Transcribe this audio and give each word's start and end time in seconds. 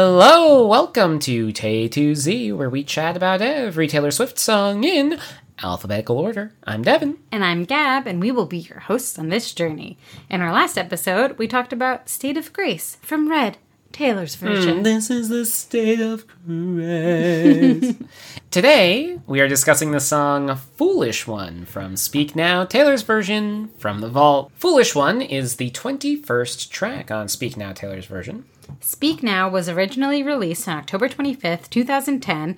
Hello, 0.00 0.64
welcome 0.64 1.18
to 1.18 1.50
Tay 1.50 1.88
to 1.88 2.14
Z, 2.14 2.52
where 2.52 2.70
we 2.70 2.84
chat 2.84 3.16
about 3.16 3.42
every 3.42 3.88
Taylor 3.88 4.12
Swift 4.12 4.38
song 4.38 4.84
in 4.84 5.18
alphabetical 5.60 6.18
order. 6.18 6.52
I'm 6.62 6.82
Devin. 6.82 7.18
And 7.32 7.44
I'm 7.44 7.64
Gab, 7.64 8.06
and 8.06 8.20
we 8.20 8.30
will 8.30 8.46
be 8.46 8.58
your 8.58 8.78
hosts 8.78 9.18
on 9.18 9.28
this 9.28 9.52
journey. 9.52 9.98
In 10.30 10.40
our 10.40 10.52
last 10.52 10.78
episode, 10.78 11.36
we 11.36 11.48
talked 11.48 11.72
about 11.72 12.08
State 12.08 12.36
of 12.36 12.52
Grace 12.52 12.98
from 13.02 13.28
Red, 13.28 13.58
Taylor's 13.92 14.34
hmm, 14.34 14.46
version. 14.46 14.82
This 14.82 15.10
is 15.10 15.28
the 15.28 15.44
state 15.44 16.00
of 16.00 16.24
grace. 16.46 17.94
Today, 18.50 19.18
we 19.26 19.40
are 19.40 19.48
discussing 19.48 19.90
the 19.90 20.00
song 20.00 20.56
Foolish 20.76 21.26
One 21.26 21.64
from 21.64 21.96
Speak 21.96 22.36
Now, 22.36 22.64
Taylor's 22.64 23.02
version 23.02 23.70
from 23.78 24.00
the 24.00 24.08
vault. 24.08 24.52
Foolish 24.54 24.94
One 24.94 25.20
is 25.20 25.56
the 25.56 25.70
21st 25.70 26.70
track 26.70 27.10
on 27.10 27.28
Speak 27.28 27.56
Now, 27.56 27.72
Taylor's 27.72 28.06
version. 28.06 28.44
Speak 28.80 29.22
Now 29.22 29.48
was 29.48 29.68
originally 29.68 30.22
released 30.22 30.68
on 30.68 30.78
October 30.78 31.08
25th, 31.08 31.70
2010, 31.70 32.56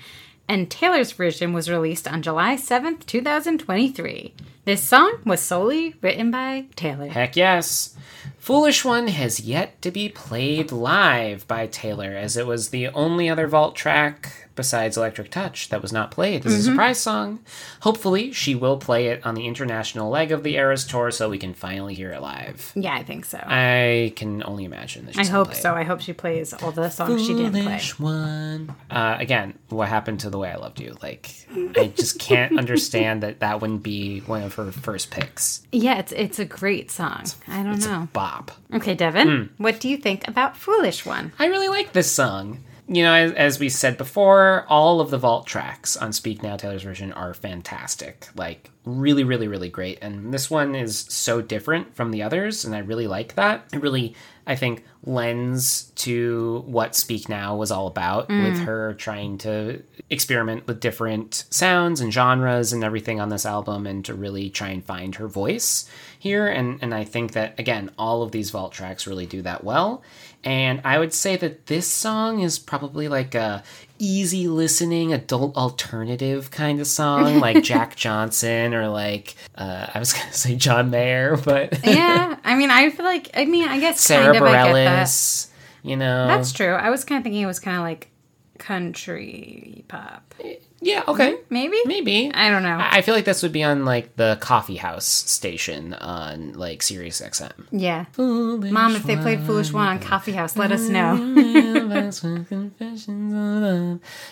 and 0.48 0.70
Taylor's 0.70 1.12
version 1.12 1.52
was 1.52 1.70
released 1.70 2.08
on 2.08 2.22
July 2.22 2.56
7th, 2.56 3.06
2023. 3.06 4.34
This 4.64 4.82
song 4.82 5.20
was 5.24 5.40
solely 5.40 5.94
written 6.02 6.30
by 6.30 6.66
Taylor. 6.76 7.08
Heck 7.08 7.36
yes. 7.36 7.96
Foolish 8.40 8.84
One 8.86 9.08
has 9.08 9.38
yet 9.40 9.80
to 9.82 9.90
be 9.90 10.08
played 10.08 10.72
live 10.72 11.46
by 11.46 11.66
Taylor, 11.66 12.12
as 12.16 12.38
it 12.38 12.46
was 12.46 12.70
the 12.70 12.88
only 12.88 13.28
other 13.28 13.46
vault 13.46 13.76
track 13.76 14.48
besides 14.56 14.96
Electric 14.96 15.30
Touch 15.30 15.68
that 15.70 15.80
was 15.80 15.90
not 15.92 16.10
played 16.10 16.44
as 16.44 16.52
a 16.52 16.62
surprise 16.62 17.00
song. 17.00 17.38
Hopefully, 17.80 18.30
she 18.32 18.54
will 18.54 18.76
play 18.76 19.06
it 19.06 19.24
on 19.24 19.34
the 19.34 19.46
international 19.46 20.10
leg 20.10 20.32
of 20.32 20.42
the 20.42 20.56
Eras 20.56 20.84
tour 20.84 21.10
so 21.10 21.30
we 21.30 21.38
can 21.38 21.54
finally 21.54 21.94
hear 21.94 22.10
it 22.12 22.20
live. 22.20 22.72
Yeah, 22.74 22.94
I 22.94 23.02
think 23.02 23.24
so. 23.24 23.38
I 23.46 24.12
can 24.16 24.42
only 24.44 24.64
imagine 24.64 25.06
that 25.06 25.16
I 25.18 25.24
hope 25.24 25.48
play 25.48 25.58
it. 25.58 25.62
so. 25.62 25.74
I 25.74 25.84
hope 25.84 26.00
she 26.00 26.12
plays 26.12 26.52
all 26.52 26.72
the 26.72 26.90
songs 26.90 27.24
she 27.26 27.34
didn't 27.34 27.52
play. 27.52 27.62
Foolish 27.62 27.98
one. 27.98 28.74
Uh, 28.90 29.16
again, 29.18 29.54
what 29.68 29.88
happened 29.88 30.20
to 30.20 30.30
the 30.30 30.38
way 30.38 30.50
I 30.50 30.56
loved 30.56 30.80
you? 30.80 30.94
Like, 31.02 31.30
I 31.76 31.92
just 31.96 32.18
can't 32.18 32.58
understand 32.58 33.22
that 33.22 33.40
that 33.40 33.60
wouldn't 33.62 33.82
be 33.82 34.20
one 34.20 34.42
of 34.42 34.54
her 34.56 34.72
first 34.72 35.10
picks. 35.10 35.62
Yeah, 35.72 35.98
it's 36.00 36.12
it's 36.12 36.38
a 36.38 36.44
great 36.44 36.90
song. 36.90 37.24
I 37.48 37.62
don't 37.62 37.74
It's 37.74 37.86
know. 37.86 38.02
a 38.02 38.08
bop. 38.12 38.29
Okay, 38.72 38.94
Devin, 38.94 39.28
Hmm. 39.28 39.62
what 39.62 39.80
do 39.80 39.88
you 39.88 39.96
think 39.96 40.26
about 40.28 40.56
Foolish 40.56 41.04
One? 41.06 41.32
I 41.38 41.46
really 41.46 41.68
like 41.68 41.92
this 41.92 42.10
song. 42.10 42.64
You 42.92 43.04
know, 43.04 43.14
as, 43.14 43.32
as 43.34 43.58
we 43.60 43.68
said 43.68 43.96
before, 43.96 44.66
all 44.68 45.00
of 45.00 45.10
the 45.10 45.18
vault 45.18 45.46
tracks 45.46 45.96
on 45.96 46.12
Speak 46.12 46.42
Now 46.42 46.56
Taylor's 46.56 46.82
version 46.82 47.12
are 47.12 47.34
fantastic. 47.34 48.26
Like, 48.34 48.68
really, 48.84 49.22
really, 49.22 49.46
really 49.46 49.68
great. 49.68 49.98
And 50.02 50.34
this 50.34 50.50
one 50.50 50.74
is 50.74 50.98
so 51.08 51.40
different 51.40 51.94
from 51.94 52.10
the 52.10 52.24
others, 52.24 52.64
and 52.64 52.74
I 52.74 52.78
really 52.80 53.06
like 53.06 53.36
that. 53.36 53.64
It 53.72 53.80
really, 53.80 54.16
I 54.44 54.56
think, 54.56 54.84
lends 55.04 55.84
to 55.96 56.64
what 56.66 56.96
Speak 56.96 57.28
Now 57.28 57.54
was 57.54 57.70
all 57.70 57.86
about, 57.86 58.28
with 58.28 58.58
her 58.60 58.94
trying 58.94 59.38
to 59.38 59.82
experiment 60.08 60.66
with 60.66 60.80
different 60.80 61.44
sounds 61.50 62.00
and 62.00 62.12
genres 62.12 62.72
and 62.72 62.82
everything 62.82 63.20
on 63.20 63.28
this 63.28 63.46
album, 63.46 63.86
and 63.86 64.04
to 64.06 64.14
really 64.14 64.50
try 64.50 64.70
and 64.70 64.84
find 64.84 65.14
her 65.14 65.28
voice 65.28 65.88
here. 66.20 66.46
And, 66.46 66.78
and 66.82 66.94
I 66.94 67.04
think 67.04 67.32
that, 67.32 67.58
again, 67.58 67.90
all 67.98 68.22
of 68.22 68.30
these 68.30 68.50
vault 68.50 68.72
tracks 68.72 69.06
really 69.06 69.26
do 69.26 69.40
that 69.42 69.64
well. 69.64 70.02
And 70.44 70.82
I 70.84 70.98
would 70.98 71.12
say 71.12 71.36
that 71.36 71.66
this 71.66 71.88
song 71.88 72.40
is 72.40 72.58
probably 72.58 73.08
like 73.08 73.34
a 73.34 73.62
easy 73.98 74.48
listening 74.48 75.12
adult 75.12 75.56
alternative 75.56 76.50
kind 76.50 76.80
of 76.80 76.86
song, 76.86 77.38
like 77.40 77.62
Jack 77.62 77.96
Johnson 77.96 78.74
or 78.74 78.88
like 78.88 79.34
uh, 79.54 79.86
I 79.92 79.98
was 79.98 80.12
gonna 80.14 80.32
say 80.32 80.56
John 80.56 80.90
Mayer, 80.90 81.36
but 81.36 81.80
yeah, 81.84 82.36
I 82.44 82.54
mean, 82.54 82.70
I 82.70 82.90
feel 82.90 83.04
like 83.04 83.30
I 83.34 83.46
mean, 83.46 83.68
I 83.68 83.80
guess 83.80 84.00
Sara 84.00 84.32
kind 84.32 84.36
of 84.36 84.42
I 84.42 84.66
get 84.66 84.72
that. 84.72 85.06
Bareilles. 85.06 85.46
You 85.82 85.96
know, 85.96 86.26
That's 86.26 86.52
true. 86.52 86.74
I 86.74 86.90
was 86.90 87.04
kind 87.04 87.18
of 87.18 87.22
thinking 87.22 87.40
it 87.40 87.46
was 87.46 87.58
kind 87.60 87.78
of 87.78 87.82
like 87.82 88.10
country 88.58 89.84
pop, 89.88 90.34
yeah, 90.80 91.04
okay, 91.08 91.34
hmm, 91.34 91.42
maybe. 91.50 91.78
maybe. 91.84 92.30
I 92.32 92.50
don't 92.50 92.62
know. 92.62 92.76
I 92.76 92.98
I 92.98 93.02
feel 93.02 93.14
like 93.14 93.24
this 93.24 93.42
would 93.42 93.52
be 93.52 93.62
on 93.62 93.84
like 93.84 94.16
the 94.16 94.38
coffee 94.40 94.76
house 94.76 95.06
station 95.06 95.94
on 95.94 96.52
like 96.54 96.82
Sirius 96.82 97.20
XM. 97.20 97.52
yeah, 97.70 98.06
Mom, 98.16 98.96
if 98.96 99.04
they 99.04 99.16
played 99.16 99.40
Foolish 99.40 99.72
One 99.72 99.86
on 99.86 99.98
Coffee 100.00 100.32
House, 100.32 100.56
let 100.56 100.72
us 100.72 100.88
know. 100.88 101.14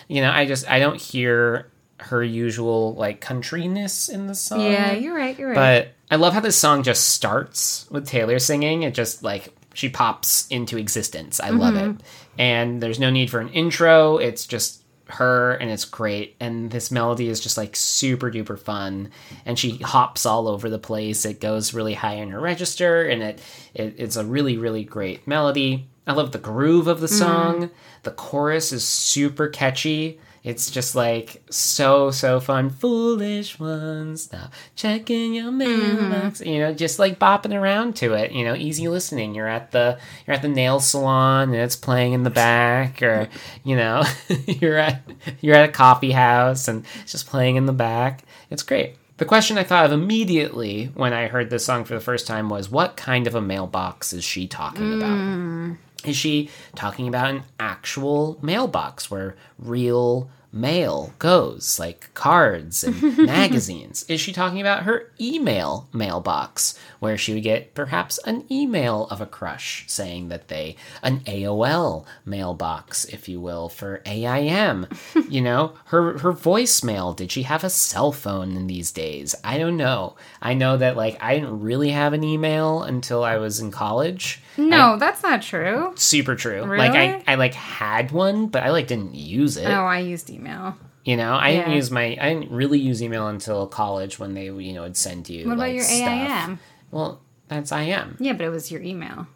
you 0.07 0.21
know, 0.21 0.31
I 0.31 0.45
just 0.45 0.69
I 0.69 0.79
don't 0.79 0.99
hear 0.99 1.69
her 1.99 2.23
usual 2.23 2.93
like 2.95 3.21
countryness 3.21 4.09
in 4.09 4.27
the 4.27 4.35
song. 4.35 4.61
yeah, 4.61 4.93
you're 4.93 5.15
right. 5.15 5.37
You're 5.37 5.49
right. 5.49 5.55
But 5.55 5.93
I 6.11 6.15
love 6.15 6.33
how 6.33 6.39
this 6.39 6.55
song 6.55 6.83
just 6.83 7.09
starts 7.09 7.87
with 7.91 8.07
Taylor 8.07 8.39
singing. 8.39 8.83
It 8.83 8.93
just 8.93 9.23
like 9.23 9.53
she 9.73 9.89
pops 9.89 10.47
into 10.47 10.77
existence. 10.77 11.39
I 11.39 11.49
love 11.49 11.75
mm-hmm. 11.75 11.91
it. 11.91 12.01
And 12.37 12.81
there's 12.81 12.99
no 12.99 13.09
need 13.09 13.29
for 13.29 13.39
an 13.39 13.49
intro. 13.49 14.17
It's 14.17 14.45
just 14.45 14.78
her 15.11 15.53
and 15.53 15.69
it's 15.69 15.85
great. 15.85 16.35
And 16.39 16.71
this 16.71 16.91
melody 16.91 17.27
is 17.27 17.39
just 17.39 17.57
like 17.57 17.75
super 17.75 18.31
duper 18.31 18.59
fun. 18.59 19.11
And 19.45 19.57
she 19.57 19.77
hops 19.77 20.25
all 20.25 20.47
over 20.47 20.69
the 20.69 20.79
place. 20.79 21.25
It 21.25 21.41
goes 21.41 21.73
really 21.73 21.93
high 21.93 22.15
in 22.15 22.29
her 22.29 22.39
register 22.39 23.03
and 23.03 23.21
it, 23.21 23.41
it 23.73 23.95
it's 23.97 24.15
a 24.15 24.25
really, 24.25 24.57
really 24.57 24.83
great 24.83 25.27
melody. 25.27 25.87
I 26.07 26.13
love 26.13 26.31
the 26.31 26.39
groove 26.39 26.87
of 26.87 27.01
the 27.01 27.07
mm. 27.07 27.17
song. 27.17 27.69
The 28.03 28.11
chorus 28.11 28.71
is 28.71 28.87
super 28.87 29.47
catchy. 29.47 30.19
It's 30.49 30.71
just 30.71 30.95
like 30.95 31.43
so 31.51 32.09
so 32.11 32.39
fun. 32.39 32.71
Foolish 32.71 33.59
ones, 33.59 34.23
stop 34.23 34.51
checking 34.75 35.35
your 35.35 35.51
mailbox. 35.51 36.39
Mm-hmm. 36.41 36.49
You 36.49 36.59
know, 36.59 36.73
just 36.73 36.97
like 36.97 37.19
bopping 37.19 37.53
around 37.53 37.95
to 37.97 38.13
it. 38.13 38.31
You 38.31 38.43
know, 38.43 38.55
easy 38.55 38.87
listening. 38.87 39.35
You're 39.35 39.47
at 39.47 39.71
the 39.71 39.99
you're 40.25 40.35
at 40.35 40.41
the 40.41 40.49
nail 40.49 40.79
salon 40.79 41.49
and 41.49 41.61
it's 41.61 41.75
playing 41.75 42.13
in 42.13 42.23
the 42.23 42.29
back, 42.29 43.03
or 43.03 43.29
you 43.63 43.75
know, 43.75 44.03
you're 44.47 44.77
at 44.77 45.03
you're 45.39 45.55
at 45.55 45.69
a 45.69 45.71
coffee 45.71 46.11
house 46.11 46.67
and 46.67 46.85
it's 47.01 47.11
just 47.11 47.27
playing 47.27 47.55
in 47.55 47.65
the 47.67 47.73
back. 47.73 48.23
It's 48.49 48.63
great. 48.63 48.95
The 49.17 49.25
question 49.25 49.57
I 49.57 49.65
thought 49.65 49.85
of 49.85 49.91
immediately 49.91 50.85
when 50.95 51.11
I 51.11 51.27
heard 51.27 51.49
this 51.49 51.65
song 51.65 51.83
for 51.83 51.93
the 51.93 51.99
first 51.99 52.25
time 52.25 52.47
was, 52.47 52.71
what 52.71 52.95
kind 52.95 53.27
of 53.27 53.35
a 53.35 53.41
mailbox 53.41 54.13
is 54.13 54.23
she 54.23 54.47
talking 54.47 54.93
about? 54.93 55.17
Mm. 55.17 55.77
Is 56.05 56.15
she 56.15 56.49
talking 56.75 57.09
about 57.09 57.29
an 57.29 57.43
actual 57.59 58.39
mailbox 58.41 59.11
where 59.11 59.35
real 59.57 60.29
mail 60.51 61.13
goes, 61.19 61.79
like 61.79 62.13
cards 62.13 62.83
and 62.83 63.17
magazines? 63.25 64.03
Is 64.07 64.19
she 64.19 64.33
talking 64.33 64.59
about 64.61 64.83
her 64.83 65.11
email 65.19 65.87
mailbox 65.93 66.77
where 66.99 67.17
she 67.17 67.33
would 67.33 67.43
get 67.43 67.73
perhaps 67.73 68.17
an 68.19 68.45
email 68.51 69.07
of 69.07 69.21
a 69.21 69.25
crush 69.25 69.85
saying 69.87 70.29
that 70.29 70.47
they, 70.47 70.75
an 71.03 71.19
AOL 71.21 72.05
mailbox, 72.25 73.05
if 73.05 73.29
you 73.29 73.39
will, 73.39 73.69
for 73.69 74.01
AIM? 74.05 74.87
you 75.29 75.41
know, 75.41 75.73
her, 75.85 76.17
her 76.19 76.33
voicemail. 76.33 77.15
Did 77.15 77.31
she 77.31 77.43
have 77.43 77.63
a 77.63 77.69
cell 77.69 78.11
phone 78.11 78.55
in 78.55 78.67
these 78.67 78.91
days? 78.91 79.35
I 79.43 79.57
don't 79.57 79.77
know. 79.77 80.15
I 80.41 80.53
know 80.53 80.77
that, 80.77 80.97
like, 80.97 81.21
I 81.21 81.35
didn't 81.35 81.61
really 81.61 81.91
have 81.91 82.13
an 82.13 82.23
email 82.23 82.83
until 82.83 83.23
I 83.23 83.37
was 83.37 83.59
in 83.59 83.71
college 83.71 84.41
no, 84.59 84.97
that's 84.97 85.23
not 85.23 85.41
true. 85.41 85.93
super 85.95 86.35
true. 86.35 86.61
Like 86.61 86.91
I, 86.91 87.23
I 87.27 87.35
like 87.35 87.53
had 87.53 88.11
one, 88.11 88.47
but 88.47 88.63
I 88.63 88.71
like 88.71 88.87
didn't 88.87 89.15
use 89.15 89.57
it. 89.57 89.65
Oh, 89.67 89.85
I 89.85 89.99
used 89.99 90.29
email. 90.29 90.75
You 91.05 91.17
know, 91.17 91.33
I 91.35 91.53
didn't 91.53 91.71
use 91.73 91.89
my 91.89 92.17
I 92.19 92.33
didn't 92.33 92.51
really 92.51 92.79
use 92.79 93.01
email 93.01 93.27
until 93.27 93.65
college 93.67 94.19
when 94.19 94.33
they 94.33 94.45
you 94.45 94.73
know 94.73 94.83
would 94.83 94.97
send 94.97 95.29
you. 95.29 95.47
What 95.47 95.53
about 95.53 95.59
like, 95.67 95.75
your 95.75 95.83
stuff. 95.83 96.49
AIM? 96.49 96.59
Well, 96.91 97.21
that's 97.47 97.71
I 97.71 97.83
am 97.83 98.17
Yeah, 98.19 98.33
but 98.33 98.45
it 98.45 98.49
was 98.49 98.69
your 98.71 98.81
email. 98.81 99.27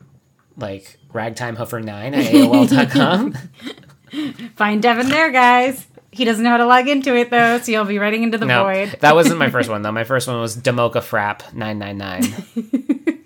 like 0.57 0.99
ragtimehoofer9 1.13 1.89
at 1.89 2.13
AOL.com. 2.33 3.33
Find 4.55 4.81
Devin 4.83 5.09
there, 5.09 5.31
guys. 5.31 5.87
He 6.11 6.25
doesn't 6.25 6.43
know 6.43 6.51
how 6.51 6.57
to 6.57 6.67
log 6.67 6.87
into 6.87 7.15
it 7.15 7.31
though, 7.31 7.57
so 7.57 7.71
you'll 7.71 7.85
be 7.85 7.97
writing 7.97 8.21
into 8.21 8.37
the 8.37 8.45
no, 8.45 8.65
void. 8.65 8.97
that 9.01 9.15
wasn't 9.15 9.39
my 9.39 9.49
first 9.55 9.67
one 9.69 9.81
though. 9.81 9.91
My 9.91 10.03
first 10.03 10.27
one 10.27 10.39
was 10.39 10.55
Demoka 10.55 10.97
Frap 11.01 11.53
nine 11.53 11.79
nine 11.79 11.97
nine. 11.97 12.21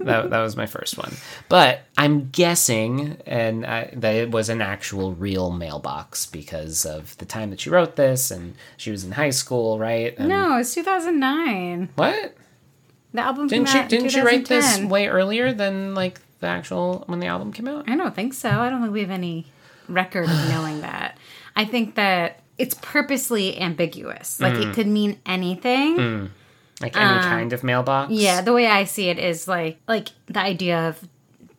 That, 0.00 0.30
that 0.30 0.40
was 0.40 0.56
my 0.56 0.66
first 0.66 0.96
one, 0.98 1.12
but 1.48 1.82
I'm 1.98 2.30
guessing, 2.30 3.18
and 3.26 3.66
I, 3.66 3.90
that 3.96 4.14
it 4.14 4.30
was 4.30 4.48
an 4.48 4.60
actual 4.62 5.12
real 5.14 5.50
mailbox 5.50 6.26
because 6.26 6.86
of 6.86 7.16
the 7.18 7.24
time 7.26 7.50
that 7.50 7.60
she 7.60 7.70
wrote 7.70 7.96
this, 7.96 8.30
and 8.30 8.54
she 8.76 8.90
was 8.90 9.04
in 9.04 9.12
high 9.12 9.30
school, 9.30 9.78
right? 9.78 10.14
And- 10.18 10.28
No, 10.28 10.56
it's 10.58 10.74
2009. 10.74 11.90
What? 11.96 12.34
The 13.12 13.20
album 13.20 13.48
Didn't 13.48 13.66
came 13.66 13.72
she 13.74 13.78
out 13.78 13.88
didn't 13.88 14.08
she 14.10 14.20
write 14.20 14.46
this 14.46 14.78
way 14.80 15.08
earlier 15.08 15.52
than 15.52 15.94
like 15.94 16.20
the 16.38 16.46
actual 16.46 17.02
when 17.06 17.18
the 17.20 17.26
album 17.26 17.52
came 17.52 17.66
out? 17.68 17.88
I 17.90 17.96
don't 17.96 18.14
think 18.14 18.34
so. 18.34 18.48
I 18.48 18.70
don't 18.70 18.80
think 18.82 18.92
we 18.94 19.00
have 19.00 19.10
any 19.10 19.46
record 19.88 20.24
of 20.24 20.48
knowing 20.48 20.80
that. 20.88 21.18
I 21.56 21.64
think 21.64 21.96
that 21.96 22.40
it's 22.56 22.74
purposely 22.80 23.60
ambiguous. 23.60 24.40
Like 24.40 24.54
Mm. 24.54 24.70
it 24.70 24.74
could 24.74 24.86
mean 24.86 25.18
anything. 25.26 26.30
Like 26.80 26.96
any 26.96 27.20
kind 27.20 27.52
of 27.52 27.62
mailbox? 27.62 28.10
Yeah, 28.12 28.40
the 28.40 28.52
way 28.52 28.66
I 28.66 28.84
see 28.84 29.08
it 29.10 29.18
is 29.18 29.46
like 29.46 29.78
like 29.86 30.08
the 30.26 30.40
idea 30.40 30.88
of 30.88 31.08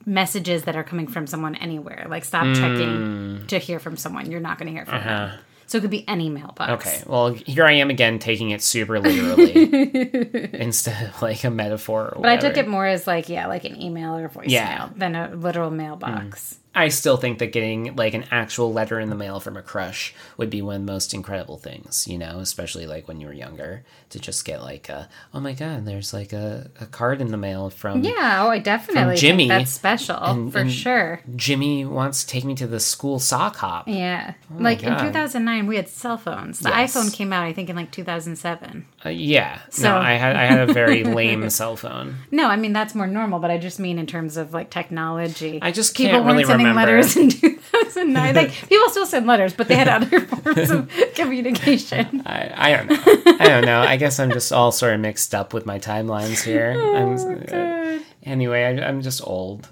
messages 0.06 0.64
that 0.64 0.76
are 0.76 0.84
coming 0.84 1.08
from 1.08 1.28
someone 1.28 1.56
anywhere. 1.56 2.08
Like 2.10 2.26
stop 2.26 2.46
Mm. 2.46 2.56
checking 2.56 3.48
to 3.48 3.58
hear 3.60 3.80
from 3.80 3.98
someone. 3.98 4.32
You're 4.32 4.40
not 4.40 4.58
going 4.58 4.68
to 4.68 4.74
hear 4.74 4.86
from 4.86 5.00
them. 5.04 5.40
So 5.68 5.78
it 5.78 5.82
could 5.82 5.90
be 5.92 6.06
any 6.08 6.28
mailbox. 6.28 6.60
Uh-huh. 6.62 6.74
Okay. 6.74 7.04
Well, 7.08 7.30
here 7.34 7.66
I 7.66 7.74
am 7.74 7.90
again 7.90 8.20
taking 8.20 8.50
it 8.50 8.62
super 8.62 9.00
literally 9.00 10.50
instead 10.54 11.08
of 11.08 11.22
like 11.22 11.44
a 11.46 11.50
metaphor. 11.52 12.14
Or 12.16 12.22
But 12.24 12.32
I 12.32 12.38
took 12.38 12.58
it 12.58 12.68
more 12.68 12.86
as 12.86 13.06
like 13.08 13.30
yeah, 13.30 13.48
like 13.48 13.64
an 13.64 13.80
email 13.82 14.18
or 14.18 14.28
voicemail 14.28 14.50
Yeah. 14.50 14.90
than 14.96 15.16
a 15.16 15.30
literal 15.36 15.70
mailbox. 15.72 16.58
I 16.74 16.88
still 16.88 17.18
think 17.18 17.40
that 17.40 17.52
getting 17.52 17.96
like 17.98 18.14
an 18.14 18.26
actual 18.32 18.72
letter 18.72 18.98
in 19.00 19.10
the 19.10 19.16
mail 19.16 19.42
from 19.42 19.58
a 19.58 19.62
crush 19.62 20.14
would 20.38 20.50
be 20.50 20.62
one 20.62 20.76
of 20.78 20.86
the 20.86 20.92
most 20.92 21.14
incredible 21.14 21.58
things, 21.58 22.08
you 22.08 22.18
know, 22.18 22.40
especially 22.40 22.88
like 22.88 23.08
when 23.10 23.20
you 23.20 23.28
were 23.28 23.34
younger 23.34 23.84
to 24.12 24.20
just 24.20 24.46
get 24.46 24.62
like 24.62 24.88
a, 24.88 25.10
oh 25.34 25.42
my 25.42 25.52
God, 25.54 25.86
there's 25.86 26.14
like 26.14 26.32
a, 26.32 26.70
a 26.80 26.86
card 26.86 27.20
in 27.20 27.28
the 27.32 27.38
mail 27.38 27.70
from 27.70 28.04
Yeah, 28.04 28.44
oh, 28.46 28.50
I 28.50 28.60
definitely 28.60 29.18
Jimmy, 29.18 29.50
think 29.50 29.60
that's 29.60 29.72
special 29.72 30.16
and- 30.18 30.52
for 30.52 30.60
and- 30.60 30.72
sure. 30.72 31.22
Jimmy 31.36 31.84
wants 31.84 32.22
to 32.24 32.28
take 32.28 32.46
me 32.46 32.56
to 32.56 32.68
the 32.68 32.80
school 32.80 33.20
sock 33.20 33.58
hop. 33.58 33.90
Yeah, 33.90 34.34
like 34.58 34.82
in 34.84 34.94
Oh 34.94 34.98
2009, 35.00 35.68
we 35.68 35.76
had 35.76 35.90
cell 35.90 36.18
phones. 36.18 36.60
The 36.60 36.70
Yes. 36.70 36.96
iPhone 36.96 37.14
came 37.14 37.34
out, 37.34 37.44
I 37.44 37.52
think, 37.52 37.70
in 37.70 37.76
like 37.76 37.92
2007. 37.92 38.86
Uh, 39.06 39.10
yeah. 39.10 39.60
So- 39.70 39.84
no, 39.92 39.98
I 39.98 40.14
had 40.14 40.36
I 40.38 40.46
had 40.46 40.70
a 40.70 40.74
very 40.74 41.04
lame 41.20 41.50
cell 41.50 41.76
phone. 41.76 42.16
No, 42.32 42.48
I 42.48 42.56
mean 42.56 42.72
that's 42.74 42.96
more 42.96 43.08
normal, 43.08 43.40
but 43.40 43.52
I 43.52 43.58
just 43.58 43.78
mean 43.80 44.00
in 44.00 44.06
terms 44.08 44.38
of 44.38 44.54
like 44.54 44.70
technology. 44.70 45.60
I 45.62 45.72
just 45.72 45.96
can't 45.96 46.14
weren't 46.14 46.26
really 46.26 46.44
sending 46.64 46.76
remember. 46.76 46.92
letters 46.98 47.18
in 47.18 47.30
2009. 47.72 48.36
like 48.36 48.52
people 48.70 48.90
still 48.90 49.06
send 49.06 49.28
letters, 49.28 49.54
but 49.54 49.68
they 49.68 49.76
had 49.76 49.88
other 49.88 50.20
forms 50.28 50.70
of 50.72 50.90
communication. 51.16 52.24
I, 52.26 52.52
I 52.56 52.76
don't 52.78 52.88
know. 52.90 53.36
I 53.40 53.48
don't 53.48 53.66
know. 53.66 53.82
I 53.82 53.98
guess 53.98 54.20
I'm 54.20 54.32
just 54.32 54.52
all 54.52 54.72
sort 54.72 54.94
of 54.94 55.00
mixed 55.00 55.34
up 55.36 55.54
with 55.54 55.66
my 55.66 55.80
timelines 55.80 56.44
here. 56.44 56.74
Oh, 56.76 56.96
I'm, 56.96 58.00
uh, 58.00 58.04
anyway, 58.24 58.64
I, 58.64 58.88
I'm 58.88 59.02
just 59.02 59.22
old. 59.26 59.70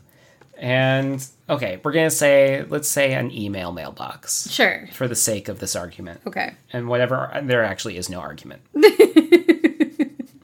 And 0.58 1.26
okay, 1.50 1.80
we're 1.84 1.94
gonna 1.94 2.12
say 2.12 2.66
let's 2.68 2.90
say 2.90 3.14
an 3.14 3.32
email 3.32 3.72
mailbox 3.72 4.50
Sure. 4.52 4.90
for 4.92 5.08
the 5.08 5.16
sake 5.16 5.48
of 5.48 5.60
this 5.60 5.74
argument, 5.74 6.20
Okay. 6.28 6.54
and 6.74 6.90
whatever 6.90 7.32
there 7.44 7.64
actually 7.64 7.96
is 7.96 8.10
no 8.10 8.20
argument. 8.20 8.62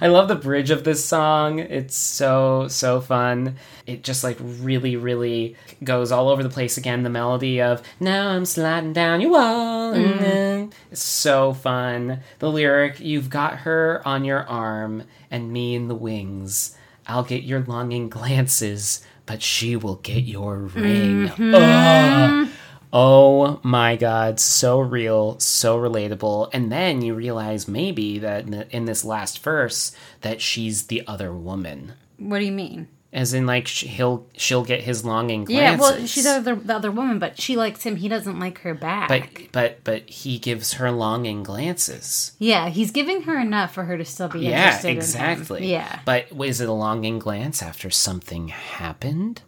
I 0.05 0.07
love 0.07 0.27
the 0.27 0.35
bridge 0.35 0.69
of 0.69 0.83
this 0.83 1.03
song. 1.03 1.57
It's 1.57 1.95
so 1.95 2.67
so 2.67 3.01
fun. 3.01 3.55
It 3.87 4.03
just 4.03 4.23
like 4.23 4.37
really 4.39 4.95
really 4.95 5.55
goes 5.83 6.11
all 6.11 6.29
over 6.29 6.43
the 6.43 6.49
place 6.49 6.77
again. 6.77 7.01
The 7.01 7.09
melody 7.09 7.59
of 7.59 7.81
"Now 7.99 8.27
I'm 8.27 8.45
sliding 8.45 8.93
down 8.93 9.19
your 9.19 9.31
wall." 9.31 9.93
and 9.93 10.71
It's 10.91 11.01
so 11.01 11.53
fun. 11.53 12.19
The 12.37 12.51
lyric, 12.51 12.99
"You've 12.99 13.31
got 13.31 13.61
her 13.61 14.03
on 14.05 14.25
your 14.25 14.43
arm 14.43 15.05
and 15.31 15.51
me 15.51 15.73
in 15.73 15.87
the 15.87 15.95
wings. 15.95 16.77
I'll 17.07 17.23
get 17.23 17.41
your 17.41 17.61
longing 17.61 18.07
glances, 18.07 19.03
but 19.25 19.41
she 19.41 19.75
will 19.75 19.95
get 19.95 20.23
your 20.23 20.57
ring." 20.59 21.29
Mm-hmm. 21.29 21.55
Ugh. 21.55 21.61
Oh 21.61 22.54
Oh 22.97 23.59
my 23.61 23.97
god, 23.97 24.39
so 24.39 24.79
real, 24.79 25.37
so 25.37 25.77
relatable. 25.77 26.49
And 26.53 26.71
then 26.71 27.01
you 27.01 27.13
realize 27.13 27.67
maybe 27.67 28.19
that 28.19 28.47
in 28.71 28.85
this 28.85 29.03
last 29.03 29.39
verse 29.39 29.91
that 30.21 30.39
she's 30.41 30.87
the 30.87 31.03
other 31.05 31.33
woman. 31.33 31.91
What 32.17 32.39
do 32.39 32.45
you 32.45 32.53
mean? 32.53 32.87
As 33.11 33.33
in 33.33 33.45
like 33.45 33.67
he'll 33.67 34.25
she'll 34.37 34.63
get 34.63 34.81
his 34.81 35.03
longing 35.03 35.43
glances. 35.43 35.71
Yeah, 35.71 35.77
well, 35.97 36.05
she's 36.05 36.23
the 36.23 36.31
other, 36.37 36.55
the 36.55 36.75
other 36.75 36.91
woman, 36.91 37.19
but 37.19 37.39
she 37.39 37.57
likes 37.57 37.83
him. 37.83 37.97
He 37.97 38.07
doesn't 38.07 38.39
like 38.39 38.59
her 38.59 38.73
back. 38.73 39.09
but 39.09 39.51
but 39.51 39.83
but 39.83 40.09
he 40.09 40.37
gives 40.39 40.73
her 40.75 40.89
longing 40.89 41.43
glances. 41.43 42.31
yeah, 42.39 42.69
he's 42.69 42.91
giving 42.91 43.23
her 43.23 43.37
enough 43.39 43.73
for 43.73 43.83
her 43.83 43.97
to 43.97 44.05
still 44.05 44.29
be 44.29 44.39
Yeah, 44.39 44.67
interested 44.67 44.89
exactly. 44.91 45.57
in 45.59 45.63
him. 45.65 45.69
Yeah. 45.71 45.99
But 46.05 46.27
is 46.45 46.61
it 46.61 46.69
a 46.69 46.73
longing 46.73 47.19
glance 47.19 47.61
after 47.61 47.89
something 47.89 48.47
happened? 48.49 49.41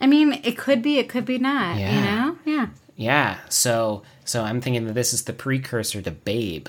I 0.00 0.06
mean, 0.06 0.40
it 0.44 0.56
could 0.56 0.82
be, 0.82 0.98
it 0.98 1.08
could 1.08 1.24
be 1.24 1.38
not, 1.38 1.76
you 1.78 2.00
know? 2.00 2.36
Yeah. 2.44 2.68
Yeah. 2.96 3.38
So 3.48 4.02
so 4.24 4.44
I'm 4.44 4.60
thinking 4.60 4.86
that 4.86 4.92
this 4.94 5.14
is 5.14 5.24
the 5.24 5.32
precursor 5.32 6.02
to 6.02 6.10
Babe. 6.10 6.68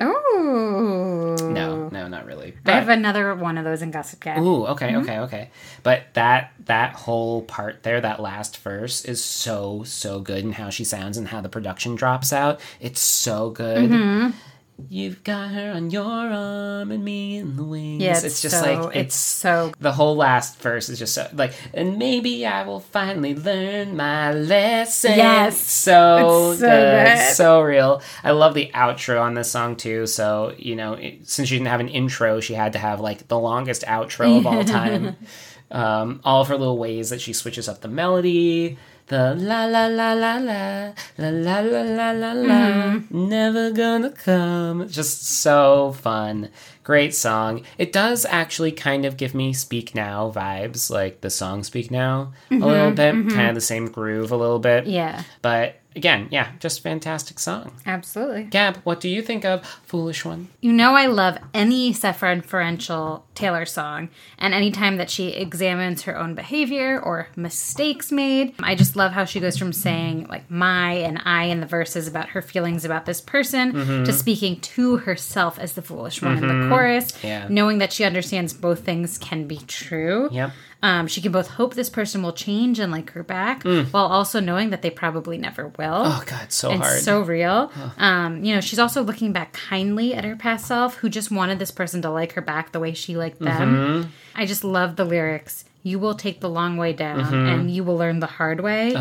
Oh. 0.00 1.36
No, 1.40 1.88
no, 1.88 2.08
not 2.08 2.26
really. 2.26 2.54
I 2.66 2.72
have 2.72 2.88
another 2.88 3.34
one 3.34 3.58
of 3.58 3.64
those 3.64 3.82
in 3.82 3.90
Gossip 3.90 4.20
Gab. 4.20 4.38
Ooh, 4.38 4.66
okay, 4.66 4.96
okay, 4.96 5.18
okay. 5.20 5.50
But 5.82 6.04
that 6.14 6.52
that 6.64 6.94
whole 6.94 7.42
part 7.42 7.82
there, 7.82 8.00
that 8.00 8.20
last 8.20 8.58
verse, 8.58 9.04
is 9.04 9.22
so 9.22 9.82
so 9.84 10.20
good, 10.20 10.44
and 10.44 10.54
how 10.54 10.70
she 10.70 10.84
sounds 10.84 11.18
and 11.18 11.28
how 11.28 11.40
the 11.40 11.48
production 11.48 11.94
drops 11.94 12.32
out. 12.32 12.60
It's 12.80 13.00
so 13.00 13.50
good. 13.50 13.90
Mm-hmm. 13.90 14.30
You've 14.88 15.22
got 15.24 15.50
her 15.50 15.72
on 15.72 15.90
your 15.90 16.04
arm 16.04 16.90
and 16.90 17.04
me 17.04 17.38
in 17.38 17.56
the 17.56 17.64
wings. 17.64 18.02
Yeah, 18.02 18.20
it's, 18.22 18.40
just 18.42 18.60
so, 18.60 18.60
like 18.62 18.96
it's 18.96 19.06
it's 19.06 19.14
so 19.14 19.72
the 19.80 19.92
whole 19.92 20.16
last 20.16 20.58
verse 20.60 20.88
is 20.88 20.98
just 20.98 21.14
so 21.14 21.28
like, 21.32 21.52
and 21.74 21.98
maybe 21.98 22.44
I 22.46 22.64
will 22.64 22.80
finally 22.80 23.34
learn 23.34 23.96
my 23.96 24.32
lesson. 24.32 25.12
Yes. 25.16 25.58
so, 25.60 26.50
It's 26.52 26.60
so 26.60 26.66
good, 26.66 27.16
good. 27.16 27.34
so 27.34 27.60
real. 27.62 28.02
I 28.24 28.32
love 28.32 28.54
the 28.54 28.70
outro 28.74 29.20
on 29.20 29.34
this 29.34 29.50
song 29.50 29.76
too. 29.76 30.06
So 30.06 30.54
you 30.58 30.76
know, 30.76 30.94
it, 30.94 31.28
since 31.28 31.48
she 31.48 31.56
didn't 31.56 31.68
have 31.68 31.80
an 31.80 31.88
intro, 31.88 32.40
she 32.40 32.54
had 32.54 32.72
to 32.74 32.78
have 32.78 33.00
like 33.00 33.28
the 33.28 33.38
longest 33.38 33.82
outro 33.82 34.38
of 34.38 34.46
all 34.46 34.64
time. 34.80 35.16
um, 35.70 36.20
all 36.24 36.42
of 36.42 36.48
her 36.48 36.56
little 36.56 36.78
ways 36.78 37.10
that 37.10 37.20
she 37.20 37.32
switches 37.32 37.68
up 37.68 37.80
the 37.80 37.88
melody. 37.88 38.78
The 39.08 39.34
la 39.34 39.64
la 39.66 39.86
la 39.88 40.14
la 40.14 40.36
la 40.38 40.92
la 41.18 41.30
la 41.30 41.60
la 41.60 41.82
la 41.82 42.12
la 42.12 42.32
la 42.32 43.00
never 43.10 43.72
gonna 43.72 44.10
come. 44.10 44.88
Just 44.88 45.24
so 45.24 45.92
fun. 45.92 46.48
Great 46.84 47.14
song. 47.14 47.62
It 47.78 47.92
does 47.92 48.26
actually 48.28 48.72
kind 48.72 49.04
of 49.04 49.16
give 49.16 49.34
me 49.34 49.52
Speak 49.52 49.94
Now 49.94 50.30
vibes, 50.34 50.90
like 50.90 51.20
the 51.20 51.30
song 51.30 51.62
Speak 51.62 51.90
Now 51.90 52.32
a 52.50 52.54
mm-hmm, 52.54 52.64
little 52.64 52.90
bit, 52.90 53.14
mm-hmm. 53.14 53.28
kind 53.30 53.48
of 53.48 53.54
the 53.54 53.60
same 53.60 53.86
groove 53.86 54.30
a 54.32 54.36
little 54.36 54.58
bit. 54.58 54.86
yeah, 54.86 55.22
But 55.42 55.76
again, 55.94 56.26
yeah, 56.30 56.52
just 56.58 56.82
fantastic 56.82 57.38
song. 57.38 57.70
absolutely. 57.86 58.44
Gab, 58.44 58.78
what 58.78 58.98
do 58.98 59.08
you 59.10 59.20
think 59.22 59.44
of 59.44 59.66
Foolish 59.84 60.24
One? 60.24 60.48
You 60.60 60.72
know, 60.72 60.94
I 60.94 61.06
love 61.06 61.36
any 61.52 61.92
self-referential 61.92 63.22
Taylor 63.34 63.64
song, 63.66 64.08
and 64.38 64.54
anytime 64.54 64.96
that 64.96 65.10
she 65.10 65.28
examines 65.28 66.02
her 66.02 66.18
own 66.18 66.34
behavior 66.34 66.98
or 67.00 67.28
mistakes 67.36 68.10
made, 68.10 68.54
I 68.62 68.74
just 68.74 68.96
love 68.96 69.12
how 69.12 69.24
she 69.24 69.40
goes 69.40 69.56
from 69.58 69.72
saying 69.72 70.26
like 70.28 70.50
my 70.50 70.92
and 70.92 71.20
I 71.24 71.44
in 71.44 71.60
the 71.60 71.66
verses 71.66 72.06
about 72.08 72.30
her 72.30 72.42
feelings 72.42 72.84
about 72.84 73.06
this 73.06 73.20
person 73.20 73.72
Mm-hmm. 73.72 74.04
to 74.04 74.12
speaking 74.12 74.60
to 74.60 74.98
herself 74.98 75.58
as 75.58 75.72
the 75.74 75.82
foolish 75.82 76.20
one 76.22 76.36
in 76.38 76.46
the 76.46 76.54
mm-hmm. 76.54 76.71
Chorus, 76.72 77.22
Yeah. 77.22 77.46
knowing 77.48 77.78
that 77.78 77.92
she 77.92 78.04
understands 78.04 78.52
both 78.52 78.80
things 78.84 79.18
can 79.18 79.46
be 79.46 79.58
true. 79.66 80.28
Yep. 80.32 80.50
Um, 80.84 81.06
she 81.06 81.20
can 81.20 81.30
both 81.30 81.46
hope 81.46 81.74
this 81.74 81.88
person 81.88 82.24
will 82.24 82.32
change 82.32 82.80
and 82.80 82.90
like 82.90 83.12
her 83.12 83.22
back, 83.22 83.62
while 83.62 84.06
also 84.06 84.40
knowing 84.40 84.70
that 84.70 84.82
they 84.82 84.90
probably 84.90 85.38
never 85.38 85.68
will. 85.68 86.04
Mm. 86.04 86.18
Oh 86.18 86.22
god, 86.26 86.50
so 86.50 86.70
and 86.72 86.82
hard. 86.82 87.00
so 87.02 87.20
real. 87.20 87.70
Um, 87.98 88.42
you 88.42 88.52
know, 88.52 88.60
she's 88.60 88.80
also 88.80 89.02
looking 89.04 89.32
back 89.32 89.52
kindly 89.52 90.12
at 90.12 90.24
her 90.24 90.34
past 90.34 90.66
self, 90.66 90.96
who 90.96 91.08
just 91.08 91.30
wanted 91.30 91.60
this 91.60 91.70
person 91.70 92.02
to 92.02 92.10
like 92.10 92.32
her 92.32 92.40
back 92.42 92.72
the 92.72 92.80
way 92.80 92.94
she 92.94 93.16
liked 93.16 93.38
them. 93.38 93.74
Mm-hmm. 93.76 94.10
I 94.34 94.44
just 94.44 94.64
love 94.64 94.96
the 94.96 95.04
lyrics. 95.04 95.64
You 95.84 96.00
will 96.00 96.14
take 96.14 96.40
the 96.40 96.50
long 96.50 96.76
way 96.76 96.92
down, 96.92 97.20
Mm-hmm. 97.20 97.34
and 97.34 97.70
you 97.70 97.84
will 97.84 97.96
learn 97.96 98.18
the 98.18 98.26
hard 98.26 98.60
way. 98.60 98.96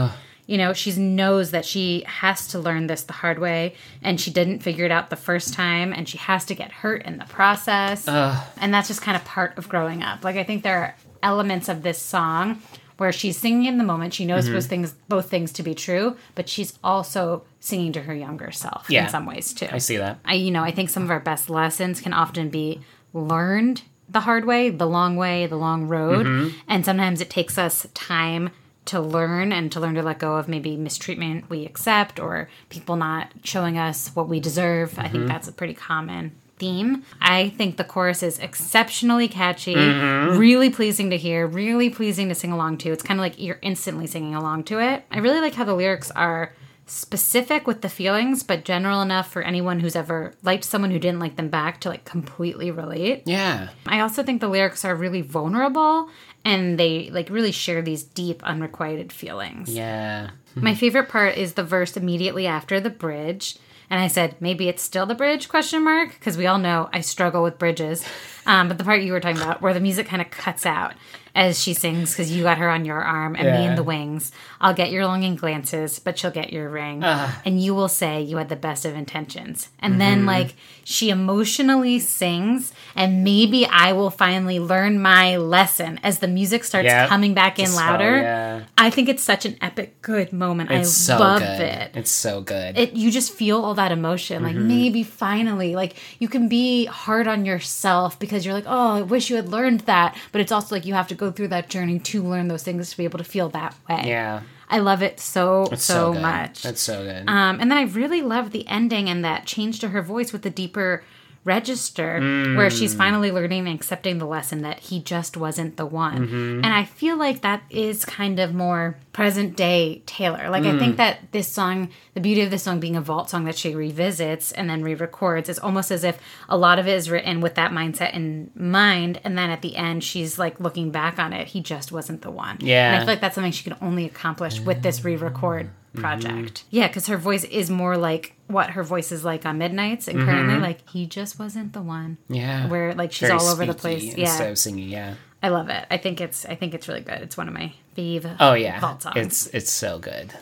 You 0.51 0.57
know, 0.57 0.73
she 0.73 0.91
knows 0.99 1.51
that 1.51 1.63
she 1.65 2.03
has 2.05 2.47
to 2.49 2.59
learn 2.59 2.87
this 2.87 3.03
the 3.03 3.13
hard 3.13 3.39
way, 3.39 3.73
and 4.03 4.19
she 4.19 4.29
didn't 4.31 4.59
figure 4.59 4.83
it 4.85 4.91
out 4.91 5.09
the 5.09 5.15
first 5.15 5.53
time, 5.53 5.93
and 5.93 6.09
she 6.09 6.17
has 6.17 6.43
to 6.45 6.55
get 6.55 6.71
hurt 6.71 7.03
in 7.05 7.17
the 7.19 7.25
process. 7.25 8.05
And 8.07 8.73
that's 8.73 8.89
just 8.89 9.01
kind 9.01 9.15
of 9.15 9.23
part 9.23 9.57
of 9.57 9.69
growing 9.69 10.03
up. 10.03 10.23
Like, 10.25 10.35
I 10.35 10.43
think 10.43 10.63
there 10.63 10.79
are 10.83 10.95
elements 11.23 11.69
of 11.69 11.83
this 11.83 12.01
song 12.01 12.61
where 12.97 13.13
she's 13.13 13.37
singing 13.37 13.65
in 13.65 13.77
the 13.77 13.83
moment. 13.83 14.13
She 14.13 14.25
knows 14.25 14.43
Mm-hmm. 14.43 14.53
those 14.53 14.67
things, 14.67 14.93
both 15.07 15.29
things 15.29 15.53
to 15.53 15.63
be 15.63 15.73
true, 15.73 16.17
but 16.35 16.49
she's 16.49 16.77
also 16.83 17.43
singing 17.61 17.93
to 17.93 18.01
her 18.01 18.13
younger 18.13 18.51
self 18.51 18.89
Yeah. 18.89 19.05
in 19.05 19.09
some 19.09 19.25
ways 19.25 19.53
too. 19.53 19.67
I 19.71 19.77
see 19.77 19.97
that. 19.97 20.19
I, 20.25 20.33
you 20.33 20.51
know, 20.51 20.63
I 20.63 20.71
think 20.71 20.89
some 20.89 21.03
of 21.03 21.09
our 21.11 21.19
best 21.21 21.49
lessons 21.49 22.01
can 22.01 22.11
often 22.13 22.49
be 22.49 22.81
learned 23.13 23.83
the 24.09 24.19
hard 24.19 24.43
way, 24.45 24.69
the 24.69 24.85
long 24.85 25.15
way, 25.15 25.47
the 25.47 25.55
long 25.55 25.87
road, 25.87 26.25
Mm-hmm. 26.25 26.57
and 26.67 26.83
sometimes 26.83 27.21
it 27.21 27.29
takes 27.29 27.57
us 27.57 27.87
time 27.93 28.49
to 28.85 28.99
learn 28.99 29.51
and 29.51 29.71
to 29.71 29.79
learn 29.79 29.95
to 29.95 30.01
let 30.03 30.19
go 30.19 30.37
of 30.37 30.47
maybe 30.47 30.75
mistreatment 30.75 31.49
we 31.49 31.65
accept 31.65 32.19
or 32.19 32.49
people 32.69 32.95
not 32.95 33.31
showing 33.43 33.77
us 33.77 34.09
what 34.15 34.27
we 34.27 34.39
deserve. 34.39 34.97
I 34.97 35.03
Mm-hmm. 35.03 35.11
think 35.13 35.27
that's 35.27 35.47
a 35.47 35.51
pretty 35.51 35.73
common 35.75 36.31
theme. 36.57 37.03
I 37.19 37.49
think 37.49 37.77
the 37.77 37.83
chorus 37.83 38.21
is 38.23 38.37
exceptionally 38.39 39.27
catchy, 39.27 39.75
Mm-hmm. 39.75 40.37
really 40.37 40.69
pleasing 40.69 41.09
to 41.11 41.17
hear, 41.17 41.45
really 41.47 41.89
pleasing 41.89 42.29
to 42.29 42.35
sing 42.35 42.51
along 42.51 42.77
to. 42.79 42.91
It's 42.91 43.03
kind 43.03 43.19
of 43.19 43.23
like 43.23 43.39
you're 43.39 43.59
instantly 43.61 44.07
singing 44.07 44.35
along 44.35 44.63
to 44.65 44.79
it. 44.79 45.03
I 45.11 45.19
really 45.19 45.41
like 45.41 45.53
how 45.55 45.63
the 45.63 45.73
lyrics 45.75 46.11
are 46.11 46.53
specific 46.87 47.65
with 47.67 47.81
the 47.81 47.89
feelings, 47.89 48.43
but 48.43 48.65
general 48.65 49.01
enough 49.01 49.31
for 49.31 49.41
anyone 49.41 49.79
who's 49.79 49.95
ever 49.95 50.33
liked 50.43 50.63
someone 50.65 50.91
who 50.91 50.99
didn't 50.99 51.19
like 51.19 51.35
them 51.37 51.47
back 51.47 51.79
to 51.81 51.89
like 51.89 52.03
completely 52.03 52.69
relate. 52.69 53.23
Yeah. 53.25 53.69
I 53.85 54.01
also 54.01 54.23
think 54.23 54.41
the 54.41 54.49
lyrics 54.49 54.83
are 54.83 54.93
really 54.93 55.21
vulnerable 55.21 56.09
and 56.43 56.79
they 56.79 57.09
like 57.11 57.29
really 57.29 57.51
share 57.51 57.81
these 57.81 58.03
deep 58.03 58.43
unrequited 58.43 59.11
feelings. 59.11 59.73
Yeah. 59.73 60.31
My 60.55 60.75
favorite 60.75 61.09
part 61.09 61.37
is 61.37 61.53
the 61.53 61.63
verse 61.63 61.95
immediately 61.95 62.45
after 62.47 62.79
the 62.79 62.89
bridge. 62.89 63.57
And 63.89 63.99
I 63.99 64.07
said, 64.07 64.35
maybe 64.39 64.69
it's 64.69 64.81
still 64.81 65.05
the 65.05 65.15
bridge 65.15 65.49
question 65.49 65.83
mark 65.83 66.13
because 66.13 66.37
we 66.37 66.47
all 66.47 66.57
know 66.57 66.89
I 66.93 67.01
struggle 67.01 67.43
with 67.43 67.59
bridges. 67.59 68.05
Um, 68.45 68.67
but 68.67 68.77
the 68.77 68.83
part 68.83 69.01
you 69.01 69.11
were 69.13 69.19
talking 69.19 69.41
about 69.41 69.61
where 69.61 69.73
the 69.73 69.79
music 69.79 70.07
kind 70.07 70.21
of 70.21 70.29
cuts 70.31 70.65
out. 70.65 70.93
as 71.33 71.57
she 71.63 71.73
sings 71.73 72.11
because 72.11 72.29
you 72.29 72.43
got 72.43 72.57
her 72.57 72.69
on 72.69 72.83
your 72.83 72.99
arm 73.01 73.37
and 73.37 73.47
me 73.57 73.65
in 73.65 73.75
the 73.75 73.83
wings. 73.83 74.33
I'll 74.59 74.73
get 74.73 74.91
your 74.91 75.05
longing 75.07 75.37
glances, 75.37 75.97
but 75.97 76.19
she'll 76.19 76.29
get 76.29 76.51
your 76.51 76.67
ring. 76.69 77.01
And 77.05 77.63
you 77.63 77.73
will 77.73 77.87
say 77.87 78.21
you 78.21 78.35
had 78.35 78.49
the 78.49 78.57
best 78.57 78.83
of 78.83 78.95
intentions. 78.97 79.69
And 79.79 79.93
Mm-hmm. 79.93 79.99
then, 79.99 80.25
like, 80.25 80.55
she 80.83 81.09
emotionally 81.09 81.99
sings, 81.99 82.73
and 82.97 83.23
maybe 83.23 83.65
I 83.65 83.93
will 83.93 84.09
finally 84.09 84.59
learn 84.59 85.01
my 85.01 85.37
lesson 85.37 86.01
as 86.03 86.19
the 86.19 86.27
music 86.27 86.65
starts 86.65 86.87
Yeah. 86.87 87.07
coming 87.07 87.33
back 87.33 87.59
in 87.59 87.65
Just- 87.67 87.77
louder. 87.77 88.17
yeah. 88.21 88.59
I 88.77 88.89
think 88.89 89.07
it's 89.07 89.23
such 89.23 89.45
an 89.45 89.55
epic, 89.61 90.01
good 90.01 90.33
moment. 90.33 90.69
It's 90.69 90.89
I 91.09 91.13
so 91.15 91.17
love 91.17 91.39
good. 91.39 91.61
it 91.61 91.91
It's 91.95 92.11
so 92.11 92.41
good. 92.41 92.77
it 92.77 92.91
you 92.93 93.09
just 93.09 93.31
feel 93.31 93.63
all 93.63 93.75
that 93.75 93.93
emotion 93.99 94.43
like 94.43 94.55
Mm-hmm. 94.57 94.67
maybe 94.67 95.03
finally 95.03 95.75
like 95.81 95.93
you 96.19 96.27
can 96.35 96.49
be 96.49 96.85
hard 96.85 97.27
on 97.33 97.45
yourself 97.45 98.09
because 98.19 98.30
you're 98.45 98.53
like 98.53 98.65
oh 98.67 98.95
i 98.97 99.01
wish 99.01 99.29
you 99.29 99.35
had 99.35 99.49
learned 99.49 99.81
that 99.81 100.17
but 100.31 100.41
it's 100.41 100.51
also 100.51 100.73
like 100.75 100.85
you 100.85 100.93
have 100.93 101.07
to 101.07 101.15
go 101.15 101.31
through 101.31 101.47
that 101.47 101.69
journey 101.69 101.99
to 101.99 102.23
learn 102.23 102.47
those 102.47 102.63
things 102.63 102.89
to 102.89 102.97
be 102.97 103.03
able 103.03 103.17
to 103.17 103.23
feel 103.23 103.49
that 103.49 103.75
way 103.89 104.01
yeah. 104.05 104.41
i 104.69 104.79
love 104.79 105.01
it 105.03 105.19
so 105.19 105.63
It's 105.71 105.83
so, 105.83 106.13
good. 106.13 106.21
much 106.21 106.63
That's 106.63 106.81
so 106.81 107.03
good. 107.03 107.27
um, 107.29 107.59
and 107.59 107.69
then 107.69 107.77
I 107.77 107.83
really 107.83 108.21
love 108.21 108.51
the 108.51 108.67
ending 108.67 109.09
and 109.09 109.23
that 109.23 109.45
change 109.45 109.79
to 109.81 109.89
her 109.89 110.01
voice 110.01 110.31
with 110.33 110.41
the 110.43 110.49
deeper 110.49 111.03
register 111.43 112.19
where 112.55 112.69
Mm. 112.69 112.77
she's 112.79 112.93
finally 112.93 113.31
learning 113.31 113.67
and 113.67 113.75
accepting 113.75 114.19
the 114.19 114.25
lesson 114.27 114.61
that 114.61 114.79
he 114.79 114.99
just 114.99 115.35
wasn't 115.35 115.75
the 115.77 115.85
one. 115.85 116.27
Mm-hmm. 116.27 116.63
And 116.63 116.67
I 116.67 116.83
feel 116.85 117.17
like 117.17 117.41
that 117.41 117.63
is 117.69 118.05
kind 118.05 118.39
of 118.39 118.53
more 118.53 118.95
present 119.11 119.55
day 119.57 120.03
Taylor. 120.05 120.49
Like 120.49 120.63
I 120.63 120.71
Mm. 120.73 120.79
think 120.79 120.97
that 120.97 121.31
this 121.31 121.47
song, 121.47 121.89
the 122.13 122.21
beauty 122.21 122.41
of 122.41 122.51
this 122.51 122.63
song 122.63 122.79
being 122.79 122.95
a 122.95 123.01
vault 123.01 123.29
song 123.29 123.45
that 123.45 123.57
she 123.57 123.73
revisits 123.75 124.51
and 124.51 124.69
then 124.69 124.83
re-records 124.83 125.49
is 125.49 125.57
almost 125.59 125.91
as 125.91 126.03
if 126.03 126.19
a 126.47 126.55
lot 126.57 126.77
of 126.79 126.87
it 126.87 126.93
is 126.93 127.09
written 127.09 127.41
with 127.41 127.55
that 127.55 127.71
mindset 127.71 128.13
in 128.13 128.51
mind 128.55 129.19
and 129.23 129.37
then 129.37 129.49
at 129.49 129.61
the 129.61 129.75
end 129.75 130.03
she's 130.03 130.37
like 130.37 130.59
looking 130.59 130.91
back 130.91 131.17
on 131.19 131.33
it, 131.33 131.47
he 131.47 131.59
just 131.61 131.91
wasn't 131.91 132.21
the 132.21 132.31
one. 132.31 132.57
Yeah. 132.61 132.87
And 132.87 132.95
I 132.97 132.99
feel 132.99 133.07
like 133.07 133.21
that's 133.21 133.35
something 133.35 133.51
she 133.51 133.63
can 133.63 133.77
only 133.81 134.05
accomplish 134.05 134.59
with 134.59 134.83
this 134.83 135.03
re-record 135.03 135.69
project. 135.95 136.63
Yeah, 136.69 136.87
because 136.87 137.07
her 137.07 137.17
voice 137.17 137.43
is 137.43 137.69
more 137.69 137.97
like 137.97 138.33
what 138.51 138.71
her 138.71 138.83
voice 138.83 139.11
is 139.11 139.23
like 139.23 139.45
on 139.45 139.57
Midnights, 139.57 140.07
and 140.07 140.19
currently, 140.19 140.59
like 140.59 140.87
he 140.89 141.05
just 141.05 141.39
wasn't 141.39 141.73
the 141.73 141.81
one. 141.81 142.17
yeah. 142.29 142.67
Where 142.67 142.93
like 142.93 143.11
she's 143.11 143.29
Very 143.29 143.39
all 143.39 143.47
over 143.47 143.65
the 143.65 143.73
place. 143.73 144.15
Yeah, 144.15 144.35
So 144.37 144.53
singing, 144.55 144.89
yeah. 144.89 145.15
I 145.43 145.49
love 145.49 145.69
it. 145.69 145.85
I 145.89 145.97
think 145.97 146.21
it's 146.21 146.45
I 146.45 146.55
think 146.55 146.73
it's 146.73 146.87
really 146.87 147.01
good. 147.01 147.19
It's 147.21 147.35
one 147.37 147.47
of 147.47 147.53
my 147.53 147.73
fave. 147.97 148.35
Oh 148.39 148.53
yeah. 148.53 148.79
vault 148.79 149.01
songs. 149.01 149.15
It's 149.17 149.47
it's 149.47 149.71
so 149.71 149.97
good. 149.99 150.33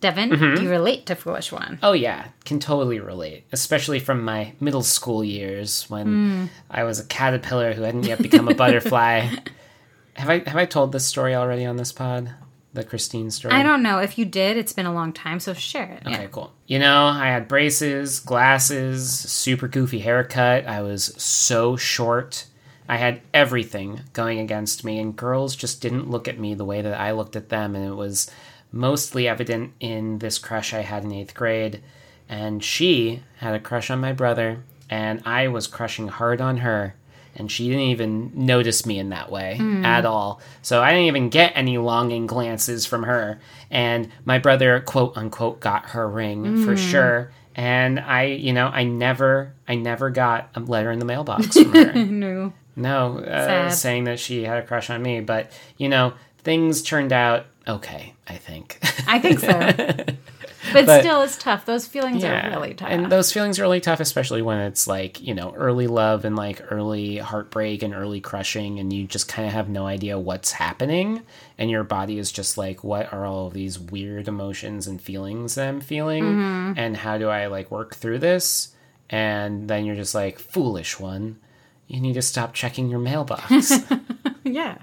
Devin, 0.00 0.30
Mm-hmm. 0.30 0.54
do 0.56 0.62
you 0.62 0.70
relate 0.70 1.06
to 1.06 1.16
Foolish 1.16 1.50
One? 1.50 1.78
Oh 1.82 1.92
yeah, 1.92 2.28
can 2.44 2.60
totally 2.60 3.00
relate, 3.00 3.44
especially 3.50 3.98
from 3.98 4.24
my 4.24 4.52
middle 4.60 4.82
school 4.84 5.24
years 5.24 5.86
when 5.90 6.06
Hmm. 6.06 6.44
I 6.70 6.84
was 6.84 7.00
a 7.00 7.04
caterpillar 7.04 7.72
who 7.72 7.82
hadn't 7.82 8.04
yet 8.04 8.22
become 8.22 8.46
a 8.48 8.54
butterfly. 8.54 9.22
have 10.14 10.30
I 10.30 10.38
have 10.46 10.56
I 10.56 10.66
told 10.66 10.92
this 10.92 11.04
story 11.06 11.34
already 11.34 11.64
on 11.64 11.76
this 11.76 11.90
pod? 11.92 12.30
The 12.78 12.84
Christine 12.84 13.30
story. 13.32 13.52
I 13.54 13.64
don't 13.64 13.82
know 13.82 13.98
if 13.98 14.18
you 14.18 14.24
did. 14.24 14.56
It's 14.56 14.72
been 14.72 14.86
a 14.86 14.94
long 14.94 15.12
time, 15.12 15.40
so 15.40 15.52
share 15.52 15.90
it. 16.00 16.06
Okay, 16.06 16.22
Yeah. 16.22 16.26
cool. 16.28 16.52
You 16.68 16.78
know, 16.78 17.06
I 17.06 17.26
had 17.26 17.48
braces, 17.48 18.20
glasses, 18.20 19.08
super 19.10 19.66
goofy 19.66 19.98
haircut. 19.98 20.64
I 20.64 20.80
was 20.82 21.06
so 21.20 21.76
short. 21.76 22.44
I 22.88 22.96
had 22.98 23.20
everything 23.34 24.02
going 24.12 24.38
against 24.38 24.84
me, 24.84 25.00
and 25.00 25.16
girls 25.16 25.56
just 25.56 25.80
didn't 25.82 26.08
look 26.08 26.28
at 26.28 26.38
me 26.38 26.54
the 26.54 26.64
way 26.64 26.80
that 26.80 26.98
I 26.98 27.10
looked 27.10 27.34
at 27.34 27.48
them. 27.48 27.74
And 27.74 27.84
it 27.84 27.96
was 27.96 28.30
mostly 28.70 29.26
evident 29.26 29.72
in 29.80 30.20
this 30.20 30.38
crush 30.38 30.72
I 30.72 30.82
had 30.82 31.02
in 31.02 31.10
eighth 31.12 31.34
grade. 31.34 31.82
And 32.28 32.62
she 32.62 33.24
had 33.38 33.54
a 33.54 33.60
crush 33.60 33.90
on 33.90 33.98
my 34.00 34.12
brother, 34.12 34.62
and 34.88 35.20
I 35.26 35.48
was 35.48 35.66
crushing 35.66 36.06
hard 36.06 36.40
on 36.40 36.58
her. 36.58 36.94
And 37.38 37.50
she 37.50 37.68
didn't 37.68 37.82
even 37.84 38.32
notice 38.34 38.84
me 38.84 38.98
in 38.98 39.10
that 39.10 39.30
way 39.30 39.58
at 39.84 40.04
all. 40.04 40.40
So 40.62 40.82
I 40.82 40.90
didn't 40.90 41.06
even 41.06 41.28
get 41.28 41.52
any 41.54 41.78
longing 41.78 42.26
glances 42.26 42.84
from 42.84 43.04
her. 43.04 43.38
And 43.70 44.10
my 44.24 44.38
brother, 44.38 44.80
quote 44.80 45.16
unquote, 45.16 45.60
got 45.60 45.90
her 45.90 46.08
ring 46.08 46.64
for 46.64 46.76
sure. 46.76 47.32
And 47.54 47.98
I, 48.00 48.24
you 48.24 48.52
know, 48.52 48.66
I 48.66 48.84
never, 48.84 49.52
I 49.66 49.74
never 49.76 50.10
got 50.10 50.48
a 50.54 50.60
letter 50.60 50.90
in 50.92 50.98
the 50.98 51.04
mailbox 51.04 51.56
from 51.58 51.72
her. 51.72 51.92
No. 52.04 52.52
No, 52.76 53.18
uh, 53.18 53.70
saying 53.70 54.04
that 54.04 54.20
she 54.20 54.44
had 54.44 54.58
a 54.58 54.66
crush 54.66 54.88
on 54.88 55.02
me. 55.02 55.20
But, 55.20 55.50
you 55.78 55.88
know, 55.88 56.14
things 56.44 56.80
turned 56.82 57.12
out 57.12 57.46
okay, 57.66 58.14
I 58.26 58.36
think. 58.36 58.78
I 59.06 59.18
think 59.18 59.40
so. 59.40 59.50
But, 60.72 60.86
But- 60.86 61.00
still, 61.00 61.22
it's 61.22 61.36
tough. 61.36 61.66
Those 61.66 61.86
feelings 61.86 62.24
are 62.24 62.50
really 62.50 62.74
tough. 62.74 62.88
And 62.90 63.10
those 63.10 63.32
feelings 63.32 63.58
are 63.58 63.62
really 63.62 63.80
tough, 63.80 64.00
especially 64.00 64.42
when 64.42 64.58
it's 64.58 64.86
like, 64.86 65.20
you 65.20 65.34
know, 65.34 65.52
early 65.56 65.86
love 65.86 66.24
and 66.24 66.36
like 66.36 66.60
early 66.70 67.18
heartbreak 67.18 67.82
and 67.82 67.94
early 67.94 68.20
crushing, 68.20 68.78
and 68.78 68.92
you 68.92 69.06
just 69.06 69.28
kind 69.28 69.46
of 69.46 69.54
have 69.54 69.68
no 69.68 69.86
idea 69.86 70.18
what's 70.18 70.52
happening. 70.52 71.22
And 71.56 71.70
your 71.70 71.84
body 71.84 72.18
is 72.18 72.30
just 72.30 72.56
like, 72.58 72.84
what 72.84 73.12
are 73.12 73.24
all 73.24 73.48
of 73.48 73.54
these 73.54 73.78
weird 73.78 74.28
emotions 74.28 74.86
and 74.86 75.00
feelings 75.00 75.54
that 75.56 75.68
I'm 75.68 75.80
feeling? 75.80 76.24
Mm-hmm. 76.24 76.72
And 76.76 76.96
how 76.96 77.18
do 77.18 77.28
I 77.28 77.46
like 77.46 77.70
work 77.70 77.94
through 77.96 78.18
this? 78.18 78.74
And 79.10 79.68
then 79.68 79.84
you're 79.84 79.96
just 79.96 80.14
like, 80.14 80.38
foolish 80.38 81.00
one, 81.00 81.38
you 81.86 82.00
need 82.00 82.14
to 82.14 82.22
stop 82.22 82.52
checking 82.52 82.88
your 82.88 82.98
mailbox. 82.98 83.72
yeah. 84.44 84.78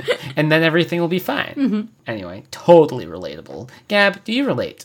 and 0.36 0.50
then 0.50 0.62
everything 0.62 1.00
will 1.00 1.08
be 1.08 1.18
fine. 1.18 1.54
Mm-hmm. 1.56 1.82
Anyway, 2.06 2.44
totally 2.50 3.06
relatable. 3.06 3.70
Gab, 3.88 4.22
do 4.24 4.32
you 4.32 4.44
relate? 4.46 4.84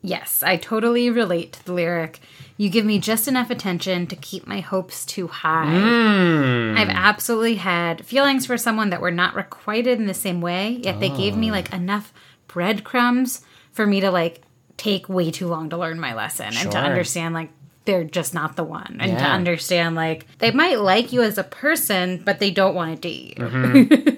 Yes, 0.00 0.42
I 0.44 0.56
totally 0.56 1.10
relate 1.10 1.52
to 1.54 1.64
the 1.64 1.72
lyric. 1.72 2.20
You 2.56 2.70
give 2.70 2.84
me 2.84 2.98
just 3.00 3.26
enough 3.28 3.50
attention 3.50 4.06
to 4.06 4.16
keep 4.16 4.46
my 4.46 4.60
hopes 4.60 5.04
too 5.04 5.26
high. 5.26 5.66
Mm. 5.66 6.76
I've 6.78 6.88
absolutely 6.88 7.56
had 7.56 8.04
feelings 8.06 8.46
for 8.46 8.56
someone 8.56 8.90
that 8.90 9.00
were 9.00 9.10
not 9.10 9.34
requited 9.34 9.98
in 9.98 10.06
the 10.06 10.14
same 10.14 10.40
way, 10.40 10.80
yet 10.82 11.00
they 11.00 11.08
gave 11.10 11.34
Oh. 11.34 11.38
me 11.38 11.50
like 11.50 11.72
enough 11.72 12.12
breadcrumbs 12.46 13.42
for 13.72 13.86
me 13.86 14.00
to 14.00 14.10
like 14.10 14.42
take 14.76 15.08
way 15.08 15.30
too 15.30 15.48
long 15.48 15.70
to 15.70 15.76
learn 15.76 15.98
my 15.98 16.14
lesson 16.14 16.46
and 16.56 16.70
to 16.72 16.78
understand 16.78 17.34
like 17.34 17.50
they're 17.84 18.04
just 18.04 18.34
not 18.34 18.54
the 18.56 18.62
one 18.64 18.98
and 19.00 19.18
to 19.18 19.24
understand 19.24 19.96
like 19.96 20.26
they 20.38 20.50
might 20.50 20.78
like 20.78 21.12
you 21.12 21.22
as 21.22 21.38
a 21.38 21.42
person 21.44 22.22
but 22.24 22.38
they 22.38 22.50
don't 22.50 22.74
want 22.74 22.94
to 22.94 23.00
date 23.08 23.38
you 23.38 23.44
Mm-hmm. 23.44 24.14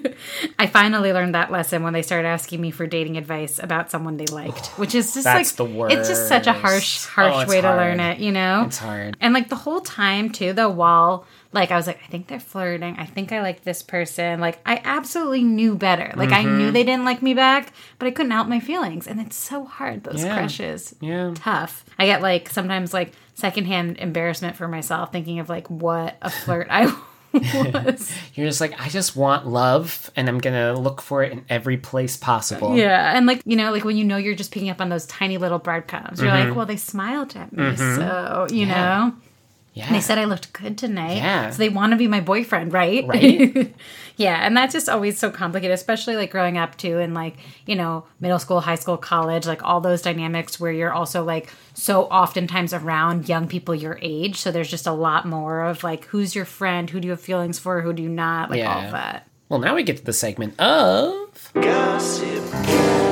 i 0.59 0.65
finally 0.67 1.13
learned 1.13 1.35
that 1.35 1.51
lesson 1.51 1.83
when 1.83 1.93
they 1.93 2.01
started 2.01 2.27
asking 2.27 2.59
me 2.61 2.71
for 2.71 2.85
dating 2.87 3.17
advice 3.17 3.59
about 3.61 3.89
someone 3.91 4.17
they 4.17 4.25
liked 4.27 4.67
which 4.77 4.95
is 4.95 5.13
just 5.13 5.25
like 5.25 5.47
the 5.53 5.65
worst. 5.65 5.95
it's 5.97 6.07
just 6.09 6.27
such 6.27 6.47
a 6.47 6.53
harsh 6.53 7.05
harsh 7.05 7.45
Oh, 7.45 7.49
way 7.49 7.61
to 7.61 7.69
learn 7.69 7.99
it 7.99 8.19
you 8.19 8.31
know 8.31 8.63
It's 8.67 8.77
hard. 8.77 9.17
and 9.19 9.33
like 9.33 9.49
the 9.49 9.55
whole 9.55 9.81
time 9.81 10.29
too, 10.29 10.53
though, 10.53 10.69
while 10.69 11.25
like 11.53 11.69
I 11.69 11.75
was 11.75 11.85
like, 11.85 11.99
I 12.01 12.07
think 12.07 12.27
they're 12.27 12.39
flirting. 12.39 12.95
I 12.97 13.05
think 13.05 13.33
I 13.33 13.41
like 13.41 13.65
this 13.65 13.81
person. 13.83 14.39
Like 14.39 14.59
I 14.65 14.79
absolutely 14.85 15.43
knew 15.43 15.75
better. 15.75 16.13
Like 16.15 16.31
I 16.31 16.45
Mm-hmm. 16.45 16.57
knew 16.57 16.71
they 16.71 16.85
didn't 16.85 17.03
like 17.03 17.21
me 17.21 17.33
back, 17.33 17.73
but 17.99 18.05
I 18.07 18.11
couldn't 18.11 18.31
help 18.31 18.47
my 18.47 18.61
feelings. 18.61 19.05
And 19.05 19.19
it's 19.19 19.35
so 19.35 19.65
hard, 19.65 20.05
those 20.05 20.23
Yeah. 20.23 20.33
crushes. 20.33 20.95
Yeah. 21.01 21.33
Tough. 21.35 21.83
I 21.99 22.05
get 22.05 22.21
like 22.21 22.49
sometimes 22.49 22.93
like 22.93 23.11
secondhand 23.33 23.97
embarrassment 23.97 24.55
for 24.55 24.69
myself 24.69 25.11
thinking 25.11 25.39
of 25.39 25.49
like 25.49 25.69
what 25.69 26.15
a 26.21 26.29
flirt 26.29 26.67
I 26.69 26.85
was. 27.33 28.13
You're 28.35 28.47
just 28.47 28.61
like, 28.61 28.79
I 28.79 28.89
just 28.89 29.15
want 29.15 29.47
love, 29.47 30.09
and 30.15 30.27
I'm 30.29 30.39
gonna 30.39 30.73
look 30.77 31.01
for 31.01 31.23
it 31.23 31.31
in 31.31 31.45
every 31.49 31.77
place 31.77 32.17
possible. 32.17 32.75
yeah. 32.77 33.15
And 33.15 33.25
like, 33.25 33.41
you 33.45 33.55
know, 33.55 33.71
like 33.71 33.83
when 33.83 33.97
you 33.97 34.03
know 34.03 34.17
you're 34.17 34.35
just 34.35 34.51
picking 34.51 34.69
up 34.69 34.81
on 34.81 34.89
those 34.89 35.05
tiny 35.05 35.37
little 35.37 35.59
breadcrumbs, 35.59 36.21
you're 36.21 36.31
like, 36.31 36.55
well, 36.55 36.65
they 36.65 36.77
smiled 36.77 37.35
at 37.35 37.51
me. 37.53 37.75
So, 37.75 38.47
you 38.51 38.65
Mm-hmm. 38.65 38.69
Yeah. 38.69 39.07
know. 39.07 39.13
Yeah. 39.73 39.89
They 39.89 40.01
said 40.01 40.17
I 40.17 40.25
looked 40.25 40.51
good 40.51 40.77
tonight. 40.77 41.15
Yeah. 41.15 41.49
So 41.49 41.57
they 41.57 41.69
want 41.69 41.91
to 41.91 41.97
be 41.97 42.07
my 42.07 42.19
boyfriend, 42.19 42.73
right? 42.73 43.07
Right. 43.07 43.73
yeah. 44.17 44.45
And 44.45 44.55
that's 44.55 44.73
just 44.73 44.89
always 44.89 45.17
so 45.17 45.31
complicated, 45.31 45.73
especially 45.73 46.17
like 46.17 46.29
growing 46.29 46.57
up 46.57 46.77
too 46.77 46.99
and 46.99 47.13
like, 47.13 47.37
you 47.65 47.77
know, 47.77 48.05
middle 48.19 48.39
school, 48.39 48.59
high 48.59 48.75
school, 48.75 48.97
college, 48.97 49.45
like 49.45 49.63
all 49.63 49.79
those 49.79 50.01
dynamics 50.01 50.59
where 50.59 50.73
you're 50.73 50.91
also 50.91 51.23
like 51.23 51.53
so 51.73 52.03
oftentimes 52.05 52.73
around 52.73 53.29
young 53.29 53.47
people 53.47 53.73
your 53.73 53.97
age. 54.01 54.37
So 54.37 54.51
there's 54.51 54.69
just 54.69 54.87
a 54.87 54.91
lot 54.91 55.25
more 55.25 55.61
of 55.61 55.85
like, 55.85 56.05
who's 56.05 56.35
your 56.35 56.45
friend? 56.45 56.89
Who 56.89 56.99
do 56.99 57.05
you 57.05 57.11
have 57.11 57.21
feelings 57.21 57.57
for? 57.57 57.81
Who 57.81 57.93
do 57.93 58.03
you 58.03 58.09
not? 58.09 58.49
Like 58.49 58.65
all 58.65 58.85
of 58.85 58.91
that. 58.91 59.27
Well, 59.47 59.59
now 59.59 59.75
we 59.75 59.83
get 59.83 59.97
to 59.97 60.03
the 60.03 60.13
segment 60.13 60.59
of. 60.59 61.51
Gossip. 61.53 63.10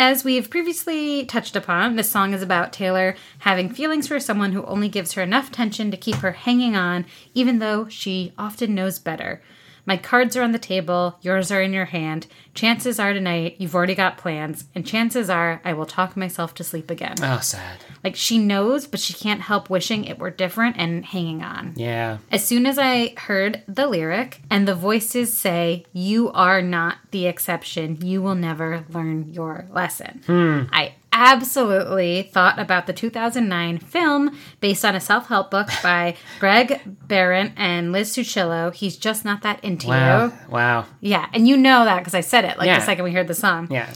As 0.00 0.22
we've 0.22 0.48
previously 0.48 1.24
touched 1.24 1.56
upon, 1.56 1.96
this 1.96 2.08
song 2.08 2.32
is 2.32 2.40
about 2.40 2.72
Taylor 2.72 3.16
having 3.40 3.68
feelings 3.68 4.06
for 4.06 4.20
someone 4.20 4.52
who 4.52 4.64
only 4.64 4.88
gives 4.88 5.14
her 5.14 5.22
enough 5.22 5.50
tension 5.50 5.90
to 5.90 5.96
keep 5.96 6.14
her 6.18 6.30
hanging 6.30 6.76
on, 6.76 7.04
even 7.34 7.58
though 7.58 7.88
she 7.88 8.32
often 8.38 8.76
knows 8.76 9.00
better. 9.00 9.42
My 9.88 9.96
cards 9.96 10.36
are 10.36 10.42
on 10.42 10.52
the 10.52 10.58
table, 10.58 11.16
yours 11.22 11.50
are 11.50 11.62
in 11.62 11.72
your 11.72 11.86
hand. 11.86 12.26
Chances 12.52 13.00
are 13.00 13.14
tonight 13.14 13.56
you've 13.56 13.74
already 13.74 13.94
got 13.94 14.18
plans, 14.18 14.66
and 14.74 14.86
chances 14.86 15.30
are 15.30 15.62
I 15.64 15.72
will 15.72 15.86
talk 15.86 16.14
myself 16.14 16.52
to 16.56 16.64
sleep 16.64 16.90
again. 16.90 17.14
Oh, 17.22 17.38
sad. 17.40 17.78
Like 18.04 18.14
she 18.14 18.36
knows, 18.36 18.86
but 18.86 19.00
she 19.00 19.14
can't 19.14 19.40
help 19.40 19.70
wishing 19.70 20.04
it 20.04 20.18
were 20.18 20.28
different 20.28 20.76
and 20.76 21.06
hanging 21.06 21.42
on. 21.42 21.72
Yeah. 21.74 22.18
As 22.30 22.44
soon 22.44 22.66
as 22.66 22.78
I 22.78 23.14
heard 23.16 23.62
the 23.66 23.86
lyric 23.86 24.42
and 24.50 24.68
the 24.68 24.74
voices 24.74 25.34
say, 25.34 25.86
You 25.94 26.32
are 26.32 26.60
not 26.60 26.98
the 27.10 27.26
exception, 27.26 28.04
you 28.04 28.20
will 28.20 28.34
never 28.34 28.84
learn 28.90 29.32
your 29.32 29.68
lesson, 29.70 30.20
hmm. 30.26 30.64
I 30.70 30.96
absolutely 31.18 32.22
thought 32.22 32.58
about 32.58 32.86
the 32.86 32.92
2009 32.92 33.78
film 33.78 34.36
based 34.60 34.84
on 34.84 34.94
a 34.94 35.00
self 35.00 35.26
help 35.28 35.50
book 35.50 35.68
by 35.82 36.14
Greg 36.38 36.80
Behrendt 37.06 37.52
and 37.56 37.90
Liz 37.92 38.14
Tuccillo. 38.14 38.72
He's 38.74 38.96
just 38.96 39.24
not 39.24 39.42
that 39.42 39.62
into 39.64 39.88
Wow. 39.88 40.24
you. 40.26 40.32
Wow. 40.48 40.84
Yeah, 41.00 41.26
and 41.32 41.48
you 41.48 41.56
know 41.56 41.84
that 41.84 41.98
because 41.98 42.14
I 42.14 42.20
said 42.20 42.44
it 42.44 42.58
like 42.58 42.66
Yeah. 42.66 42.78
the 42.78 42.84
second 42.84 43.04
we 43.04 43.12
heard 43.12 43.28
the 43.28 43.34
song. 43.34 43.68
Yeah. 43.70 43.88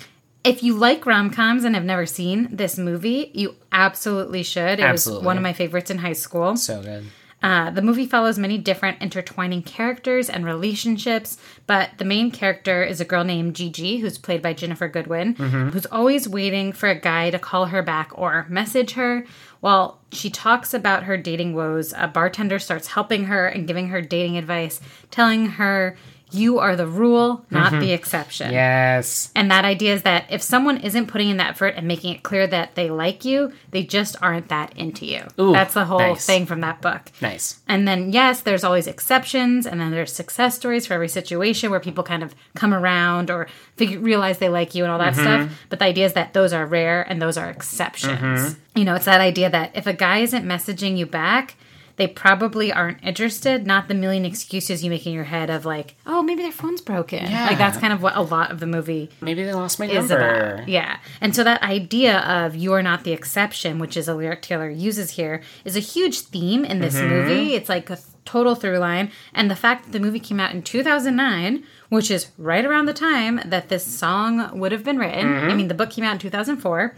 If 0.45 0.63
you 0.65 0.75
like 0.77 1.07
rom 1.07 1.31
coms 1.31 1.63
and 1.63 1.77
have 1.77 1.85
never 1.85 2.05
seen 2.05 2.49
this 2.51 2.77
movie, 2.77 3.31
you 3.33 3.55
absolutely 3.71 4.43
should. 4.43 4.81
It 4.81 4.91
was 4.91 5.09
one 5.09 5.37
of 5.37 5.43
my 5.43 5.53
favorites 5.53 5.89
in 5.91 5.99
high 5.99 6.15
school. 6.15 6.57
So 6.57 6.83
good. 6.83 7.05
Uh, 7.43 7.71
the 7.71 7.83
movie 7.83 8.07
follows 8.07 8.39
many 8.39 8.57
different 8.57 9.03
intertwining 9.03 9.63
characters 9.63 10.31
and 10.31 10.45
relationships, 10.45 11.39
but 11.67 11.91
the 11.99 12.05
main 12.05 12.31
character 12.31 12.83
is 12.85 13.01
a 13.01 13.05
girl 13.05 13.25
named 13.25 13.57
Gigi, 13.57 13.99
who's 13.99 14.17
played 14.19 14.43
by 14.43 14.55
Ginnifer 14.55 14.93
Goodwin, 14.93 15.35
who's 15.71 15.87
always 15.87 16.29
waiting 16.29 16.73
for 16.73 16.89
a 16.89 16.99
guy 16.99 17.31
to 17.31 17.39
call 17.39 17.67
her 17.67 17.83
back 17.83 18.13
or 18.15 18.47
message 18.49 18.93
her. 18.93 19.25
While 19.61 20.01
she 20.13 20.29
talks 20.31 20.75
about 20.75 21.05
her 21.05 21.17
dating 21.17 21.55
woes, 21.55 21.93
a 21.97 22.09
bartender 22.09 22.59
starts 22.59 22.89
helping 22.89 23.25
her 23.25 23.47
and 23.47 23.67
giving 23.67 23.89
her 23.89 24.01
dating 24.01 24.37
advice, 24.37 24.81
telling 25.11 25.47
her, 25.47 25.97
You 26.33 26.59
are 26.59 26.77
the 26.77 26.87
rule, 26.87 27.45
not 27.51 27.73
the 27.79 27.93
exception. 27.93 28.53
Yes. 28.53 29.31
And 29.37 29.51
that 29.51 29.65
idea 29.65 29.95
is 29.95 30.03
that 30.03 30.27
if 30.31 30.43
someone 30.43 30.79
isn't 30.79 31.07
putting 31.07 31.29
in 31.31 31.37
that 31.37 31.51
effort 31.51 31.75
and 31.77 31.87
making 31.87 32.15
it 32.15 32.23
clear 32.23 32.47
that 32.47 32.75
they 32.75 32.91
like 32.91 33.25
you, 33.25 33.53
they 33.71 33.83
just 33.83 34.17
aren't 34.23 34.49
that 34.49 34.77
into 34.77 35.05
you. 35.07 35.23
Ooh, 35.39 35.53
That's 35.53 35.75
the 35.75 35.85
whole 35.85 35.99
nice. 35.99 36.25
thing 36.27 36.47
from 36.47 36.61
that 36.63 36.81
book. 36.81 37.03
Nice. 37.21 37.61
And 37.69 37.87
then, 37.87 38.13
yes, 38.13 38.41
there's 38.41 38.65
always 38.65 38.87
exceptions, 38.87 39.67
and 39.67 39.81
then 39.81 39.91
there's 39.91 40.13
success 40.13 40.57
stories 40.57 40.87
for 40.87 40.95
every 40.95 41.09
situation 41.09 41.71
where 41.71 41.81
people 41.81 42.05
kind 42.05 42.23
of 42.23 42.35
come 42.55 42.73
around 42.73 43.31
or 43.31 43.47
figure, 43.77 43.99
realize 44.01 44.39
they 44.39 44.49
like 44.49 44.75
you 44.75 44.85
and 44.85 44.93
all 44.93 44.99
that 44.99 45.13
Mm-hmm. 45.15 45.23
stuff. 45.47 45.61
But 45.69 45.79
the 45.79 45.85
idea 45.85 46.07
is 46.07 46.15
that 46.15 46.33
those 46.33 46.53
are 46.53 46.65
rare 46.67 47.03
and 47.03 47.21
those 47.21 47.37
are 47.37 47.51
exceptions. 47.51 48.57
You 48.75 48.85
know, 48.85 48.95
it's 48.95 49.05
that 49.05 49.21
idea 49.21 49.51
that 49.51 49.73
if 49.77 49.87
a 49.87 49.93
guy 49.93 50.19
isn't 50.21 50.45
messaging 50.47 50.97
you 50.97 51.05
back, 51.07 51.57
they 51.97 52.07
probably 52.07 52.73
aren't 52.73 53.03
interested, 53.03 53.67
not 53.67 53.89
the 53.89 53.95
million 53.95 54.25
excuses 54.25 54.83
you 54.83 54.91
make 54.91 55.07
in 55.07 55.13
your 55.13 55.25
head 55.25 55.51
of 55.51 55.65
like, 55.65 55.95
oh, 56.07 56.23
maybe 56.23 56.43
their 56.43 56.53
phone's 56.53 56.81
broken. 56.81 57.31
Yeah. 57.31 57.47
Like, 57.47 57.59
that's 57.59 57.79
kind 57.79 57.93
of 57.93 58.03
what 58.03 58.17
a 58.17 58.23
lot 58.23 58.51
of 58.51 58.61
the 58.61 58.67
movie 58.67 59.11
Maybe 59.21 59.45
they 59.45 59.53
lost 59.53 59.79
my 59.79 59.87
is 59.87 60.09
number. 60.09 60.55
about. 60.55 60.69
Yeah. 60.69 60.99
And 61.21 61.35
so 61.35 61.45
that 61.45 61.63
idea 61.63 62.21
of 62.21 62.57
you're 62.57 62.83
not 62.83 63.05
the 63.05 63.13
exception, 63.13 63.79
which 63.79 63.97
is 63.97 64.09
a 64.09 64.15
lyric 64.15 64.43
Taylor 64.43 64.71
uses 64.71 65.13
here, 65.13 65.43
is 65.65 65.77
a 65.77 65.81
huge 65.81 66.21
theme 66.21 66.65
in 66.65 66.81
this 66.81 66.97
mm-hmm. 66.97 67.09
movie. 67.09 67.55
It's 67.55 67.69
like 67.69 67.91
a 67.91 67.99
total 68.25 68.55
through 68.55 68.79
line. 68.79 69.11
And 69.35 69.51
the 69.51 69.57
fact 69.57 69.85
that 69.85 69.93
the 69.93 70.01
movie 70.01 70.21
came 70.21 70.41
out 70.41 70.55
in 70.55 70.63
2009, 70.63 71.65
which 71.89 72.11
is 72.11 72.29
right 72.39 72.65
around 72.65 72.87
the 72.87 72.95
time 72.95 73.41
that 73.45 73.69
this 73.69 73.85
song 73.85 74.59
would 74.59 74.73
have 74.73 74.85
been 74.85 74.99
written. 74.99 75.27
I 75.27 75.41
mm-hmm. 75.41 75.57
mean, 75.57 75.69
the 75.69 75.75
book 75.75 75.91
came 75.91 76.05
out 76.05 76.15
in 76.15 76.19
2004. 76.19 76.95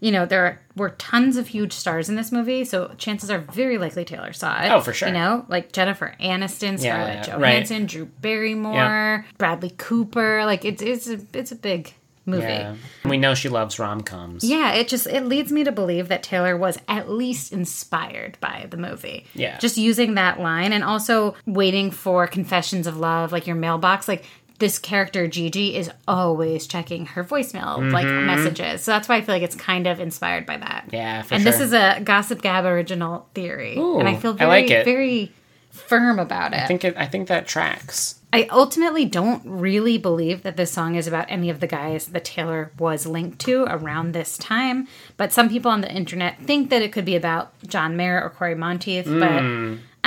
You 0.00 0.10
know, 0.10 0.24
there 0.26 0.60
were 0.76 0.90
tons 0.90 1.36
of 1.36 1.48
huge 1.48 1.72
stars 1.72 2.08
in 2.08 2.16
this 2.16 2.32
movie, 2.32 2.64
so 2.64 2.94
chances 2.96 3.30
are 3.30 3.38
very 3.38 3.76
likely 3.78 4.04
Taylor 4.04 4.32
saw 4.32 4.62
it. 4.62 4.70
Oh, 4.70 4.80
for 4.80 4.92
sure. 4.92 5.08
You 5.08 5.14
know, 5.14 5.44
like 5.48 5.72
Jennifer 5.72 6.14
Aniston, 6.20 6.82
Yeah, 6.82 6.94
Scarlett 6.94 7.28
right. 7.28 7.54
Johansson, 7.54 7.86
Drew 7.86 8.06
Barrymore, 8.06 9.26
Bradley 9.38 9.74
Cooper. 9.76 10.44
Like 10.46 10.64
it's 10.64 10.82
it's 10.82 11.08
a 11.08 11.20
it's 11.34 11.52
a 11.52 11.56
big 11.56 11.92
movie. 12.26 12.44
Yeah. 12.44 12.76
We 13.04 13.16
know 13.16 13.34
she 13.34 13.48
loves 13.48 13.78
rom 13.78 14.02
coms. 14.02 14.44
Yeah, 14.44 14.72
it 14.72 14.88
just 14.88 15.06
it 15.06 15.24
leads 15.26 15.50
me 15.52 15.64
to 15.64 15.72
believe 15.72 16.08
that 16.08 16.22
Taylor 16.22 16.56
was 16.56 16.78
at 16.88 17.10
least 17.10 17.52
inspired 17.52 18.38
by 18.40 18.66
the 18.70 18.76
movie. 18.76 19.26
Yeah. 19.34 19.58
Just 19.58 19.76
using 19.76 20.14
that 20.14 20.40
line 20.40 20.72
and 20.72 20.84
also 20.84 21.34
waiting 21.46 21.90
for 21.90 22.26
confessions 22.26 22.86
of 22.86 22.96
love 22.96 23.32
like 23.32 23.46
your 23.46 23.56
mailbox 23.56 24.06
like 24.08 24.24
this 24.60 24.78
character 24.78 25.26
Gigi 25.26 25.74
is 25.74 25.90
always 26.06 26.66
checking 26.66 27.06
her 27.06 27.24
voicemail 27.24 27.90
like 27.92 28.06
messages. 28.06 28.82
So 28.82 28.92
that's 28.92 29.08
why 29.08 29.16
I 29.16 29.20
feel 29.22 29.34
like 29.34 29.42
it's 29.42 29.56
kind 29.56 29.86
of 29.86 29.98
inspired 29.98 30.46
by 30.46 30.58
that. 30.58 30.84
Mm-hmm. 30.86 30.94
Yeah, 30.94 31.22
for 31.22 31.34
and 31.34 31.42
sure. 31.42 31.50
this 31.52 31.60
is 31.60 31.72
a 31.72 32.00
Gossip 32.04 32.40
Gab 32.42 32.64
original 32.64 33.28
theory. 33.34 33.74
and 33.76 34.08
I 34.08 34.14
Ooh, 34.14 34.18
feel 34.18 34.32
I 34.32 34.36
very 34.36 34.48
like 34.50 34.70
it. 34.70 34.84
very 34.84 35.32
firm 35.70 36.18
about 36.18 36.52
it. 36.52 36.60
I 36.60 36.66
think 36.66 36.84
it, 36.84 36.96
I 36.96 37.06
think 37.06 37.28
that 37.28 37.48
tracks. 37.48 38.16
I 38.32 38.44
ultimately 38.52 39.04
don't 39.06 39.42
really 39.44 39.98
believe 39.98 40.42
that 40.44 40.56
this 40.56 40.70
song 40.70 40.94
is 40.94 41.08
about 41.08 41.26
any 41.28 41.50
of 41.50 41.58
the 41.58 41.66
guys 41.66 42.06
that 42.08 42.24
Taylor 42.24 42.70
was 42.78 43.04
linked 43.06 43.40
to 43.40 43.64
around 43.64 44.12
this 44.12 44.38
time. 44.38 44.86
But 45.16 45.32
some 45.32 45.48
people 45.48 45.70
on 45.70 45.80
the 45.80 45.92
internet 45.92 46.40
think 46.40 46.70
that 46.70 46.80
it 46.82 46.92
could 46.92 47.04
be 47.04 47.16
about 47.16 47.52
John 47.66 47.96
Mayer 47.96 48.22
or 48.22 48.30
Cory 48.30 48.54
Monteith. 48.54 49.06
But 49.06 49.42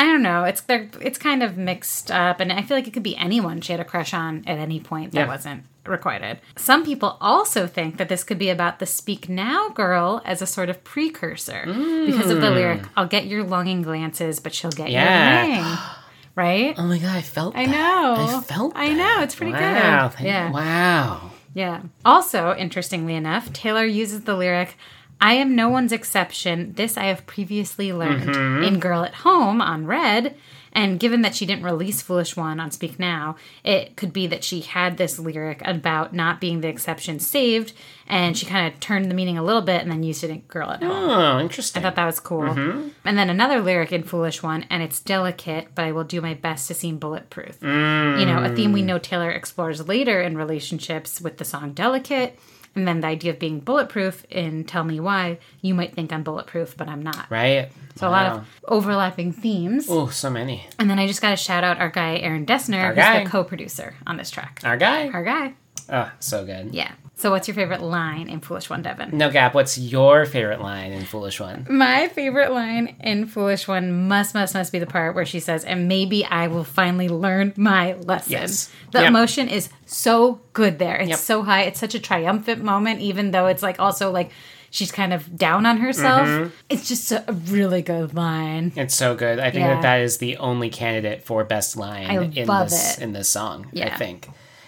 I 0.04 0.08
don't 0.08 0.22
know. 0.22 0.44
It's 0.44 0.60
they're, 0.62 0.90
it's 1.00 1.18
kind 1.18 1.42
of 1.42 1.58
mixed 1.58 2.12
up, 2.12 2.42
and 2.42 2.52
I 2.52 2.62
feel 2.62 2.76
like 2.76 2.88
it 2.88 2.92
could 2.94 3.04
be 3.04 3.16
anyone 3.16 3.62
she 3.62 3.72
had 3.72 3.80
a 3.80 3.86
crush 3.86 4.14
on 4.14 4.44
at 4.46 4.58
any 4.60 4.82
point 4.82 5.14
that 5.14 5.20
Yeah. 5.22 5.28
wasn't 5.28 5.64
requited. 5.86 6.40
Some 6.58 6.84
people 6.84 7.18
also 7.22 7.68
think 7.68 7.96
that 7.98 8.10
this 8.10 8.24
could 8.26 8.38
be 8.38 8.50
about 8.50 8.80
the 8.80 8.86
Speak 8.86 9.30
Now 9.30 9.70
girl 9.70 10.22
as 10.26 10.42
a 10.42 10.46
sort 10.46 10.70
of 10.70 10.84
precursor 10.84 11.64
because 11.66 12.30
of 12.32 12.42
the 12.42 12.48
mm. 12.48 12.56
lyric, 12.56 12.82
"I'll 12.98 13.08
get 13.08 13.26
your 13.28 13.44
longing 13.46 13.82
glances, 13.82 14.40
but 14.42 14.54
she'll 14.54 14.72
get 14.72 14.90
Yeah. 14.90 15.46
your 15.46 15.56
ring." 15.64 15.78
Right? 16.36 16.74
Oh 16.80 16.88
my 16.88 16.98
god, 16.98 17.16
I 17.16 17.22
felt 17.22 17.56
I 17.56 17.68
that. 17.68 17.72
know. 17.72 18.16
I 18.38 18.42
felt 18.42 18.74
I 18.76 18.88
that. 18.90 18.98
know. 18.98 19.22
It's 19.24 19.36
pretty 19.36 19.52
wow, 19.54 20.08
good. 20.08 20.18
thank- 20.18 20.28
Yeah. 20.28 20.52
Wow. 20.52 21.30
Yeah. 21.54 21.82
Also, 22.04 22.56
interestingly 22.56 23.14
enough, 23.14 23.54
Taylor 23.54 23.86
uses 23.86 24.22
the 24.22 24.34
lyric, 24.36 24.76
I 25.22 25.34
am 25.34 25.56
no 25.56 25.70
one's 25.70 25.92
exception. 25.92 26.74
This 26.74 26.98
I 26.98 27.06
have 27.06 27.26
previously 27.26 27.94
learned 27.94 28.24
Mm-hmm. 28.30 28.64
in 28.64 28.80
Girl 28.80 29.04
at 29.04 29.16
Home 29.16 29.62
on 29.62 29.86
Red. 29.86 30.36
And 30.76 31.00
given 31.00 31.22
that 31.22 31.36
she 31.36 31.46
didn't 31.46 31.64
release 31.66 32.02
Foolish 32.02 32.36
One 32.36 32.60
on 32.60 32.72
Speak 32.72 32.98
Now, 32.98 33.36
it 33.64 33.96
could 33.96 34.12
be 34.12 34.26
that 34.28 34.44
she 34.44 34.62
had 34.62 34.98
this 34.98 35.20
lyric 35.20 35.62
about 35.64 36.16
not 36.16 36.42
being 36.42 36.62
the 36.62 36.68
exception 36.68 37.20
saved, 37.20 37.74
and 38.08 38.36
she 38.36 38.48
kind 38.48 38.74
of 38.74 38.80
turned 38.80 39.06
the 39.12 39.14
meaning 39.14 39.38
a 39.38 39.44
little 39.44 39.62
bit 39.62 39.84
and 39.84 39.92
then 39.92 40.02
used 40.02 40.24
it 40.24 40.32
in 40.32 40.40
Girl 40.48 40.72
at 40.72 40.82
Home. 40.82 40.92
Oh, 40.92 41.40
interesting. 41.40 41.80
I 41.80 41.84
thought 41.86 41.96
that 41.98 42.06
was 42.08 42.20
cool. 42.20 42.42
Mm-hmm. 42.42 42.88
And 43.06 43.16
then 43.18 43.30
another 43.30 43.62
lyric 43.62 43.92
in 43.92 44.02
Foolish 44.02 44.42
One, 44.42 44.66
and 44.72 44.82
it's 44.82 45.00
delicate, 45.00 45.68
but 45.76 45.86
I 45.86 45.92
will 45.92 46.06
do 46.06 46.22
my 46.22 46.34
best 46.34 46.68
to 46.70 46.74
seem 46.74 46.98
bulletproof. 46.98 47.60
Mm. 47.60 48.20
You 48.20 48.26
know, 48.26 48.44
a 48.44 48.56
theme 48.56 48.72
we 48.72 48.82
know 48.82 48.98
Taylor 48.98 49.30
explores 49.30 49.88
later 49.88 50.22
in 50.24 50.36
relationships 50.36 51.22
with 51.22 51.38
the 51.38 51.46
song 51.46 51.74
Delicate. 51.74 52.40
And 52.76 52.88
then 52.88 53.02
the 53.02 53.08
idea 53.08 53.32
of 53.34 53.40
being 53.40 53.60
bulletproof 53.60 54.26
in 54.32 54.64
Tell 54.64 54.84
Me 54.84 55.00
Why, 55.00 55.38
you 55.62 55.76
might 55.76 55.94
think 55.94 56.12
I'm 56.12 56.24
bulletproof, 56.24 56.76
but 56.76 56.88
I'm 56.88 57.04
not. 57.04 57.28
right? 57.30 57.70
So 57.96 58.08
a 58.08 58.10
lot 58.10 58.32
of 58.32 58.48
overlapping 58.68 59.32
themes. 59.32 59.86
Oh, 59.88 60.08
so 60.08 60.30
many. 60.32 60.66
And 60.80 60.90
then 60.90 60.98
I 60.98 61.06
just 61.06 61.22
got 61.22 61.30
to 61.30 61.36
shout 61.36 61.64
out 61.64 61.78
our 61.80 61.90
guy, 61.90 62.18
Aaron 62.18 62.46
Dessner, 62.48 62.82
Our 62.84 62.88
who's 62.90 62.96
guy. 62.98 63.24
the 63.24 63.30
co 63.30 63.44
producer 63.44 63.94
on 64.08 64.18
this 64.18 64.32
track. 64.32 64.62
Our 64.64 64.78
guy. 64.78 65.10
Our 65.10 65.24
guy. 65.24 65.54
Oh, 65.90 66.12
so 66.20 66.46
good. 66.46 66.74
Yeah. 66.74 66.92
So 67.24 67.32
what's 67.32 67.48
your 67.48 67.56
favorite 67.56 67.82
line 67.82 68.28
in 68.28 68.42
Foolish 68.42 68.70
One, 68.70 68.82
Devin? 68.82 69.18
No 69.18 69.32
gap. 69.32 69.54
What's 69.54 69.78
your 69.78 70.26
favorite 70.26 70.60
line 70.60 70.92
in 70.92 71.06
Foolish 71.06 71.40
One? 71.40 71.66
My 71.70 72.10
favorite 72.10 72.52
line 72.52 72.98
in 73.00 73.28
Foolish 73.28 73.66
One 73.66 74.10
must, 74.10 74.36
must, 74.36 74.54
must 74.54 74.74
be 74.74 74.80
the 74.80 74.86
part 74.86 75.16
where 75.16 75.26
she 75.26 75.40
says, 75.40 75.64
and 75.64 75.88
maybe 75.88 76.26
I 76.26 76.48
will 76.48 76.66
finally 76.66 77.08
learn 77.08 77.54
my 77.56 77.94
lesson. 77.94 78.34
Yes. 78.34 78.70
The 78.92 79.00
Yep. 79.00 79.08
emotion 79.08 79.48
is 79.48 79.70
so 79.86 80.42
good 80.52 80.80
there. 80.80 80.98
It's 80.98 81.12
Yep. 81.12 81.20
so 81.20 81.44
high. 81.44 81.62
It's 81.62 81.80
such 81.80 81.96
a 81.96 82.00
triumphant 82.00 82.62
moment, 82.62 83.00
even 83.00 83.32
though 83.32 83.48
it's 83.48 83.64
like 83.64 83.80
also 83.80 84.12
like 84.12 84.32
she's 84.70 84.92
kind 84.92 85.14
of 85.14 85.38
down 85.38 85.66
on 85.66 85.78
herself. 85.78 86.28
Mm-hmm. 86.28 86.50
It's 86.68 86.90
just 86.90 87.10
a, 87.14 87.24
a 87.30 87.32
really 87.32 87.82
good 87.84 88.14
line. 88.14 88.74
It's 88.76 88.96
so 88.96 89.16
good. 89.16 89.40
I 89.40 89.50
think 89.50 89.62
Yeah. 89.64 89.76
that 89.76 89.82
that 89.84 90.02
is 90.02 90.18
the 90.18 90.36
only 90.40 90.70
candidate 90.70 91.24
for 91.24 91.46
best 91.46 91.78
line 91.78 92.08
I 92.10 92.22
in 92.22 92.32
this 92.66 92.98
it. 92.98 93.02
in 93.02 93.14
this 93.14 93.30
song. 93.30 93.68
I 93.68 93.78
Yeah. 93.78 93.98
think. 93.98 94.28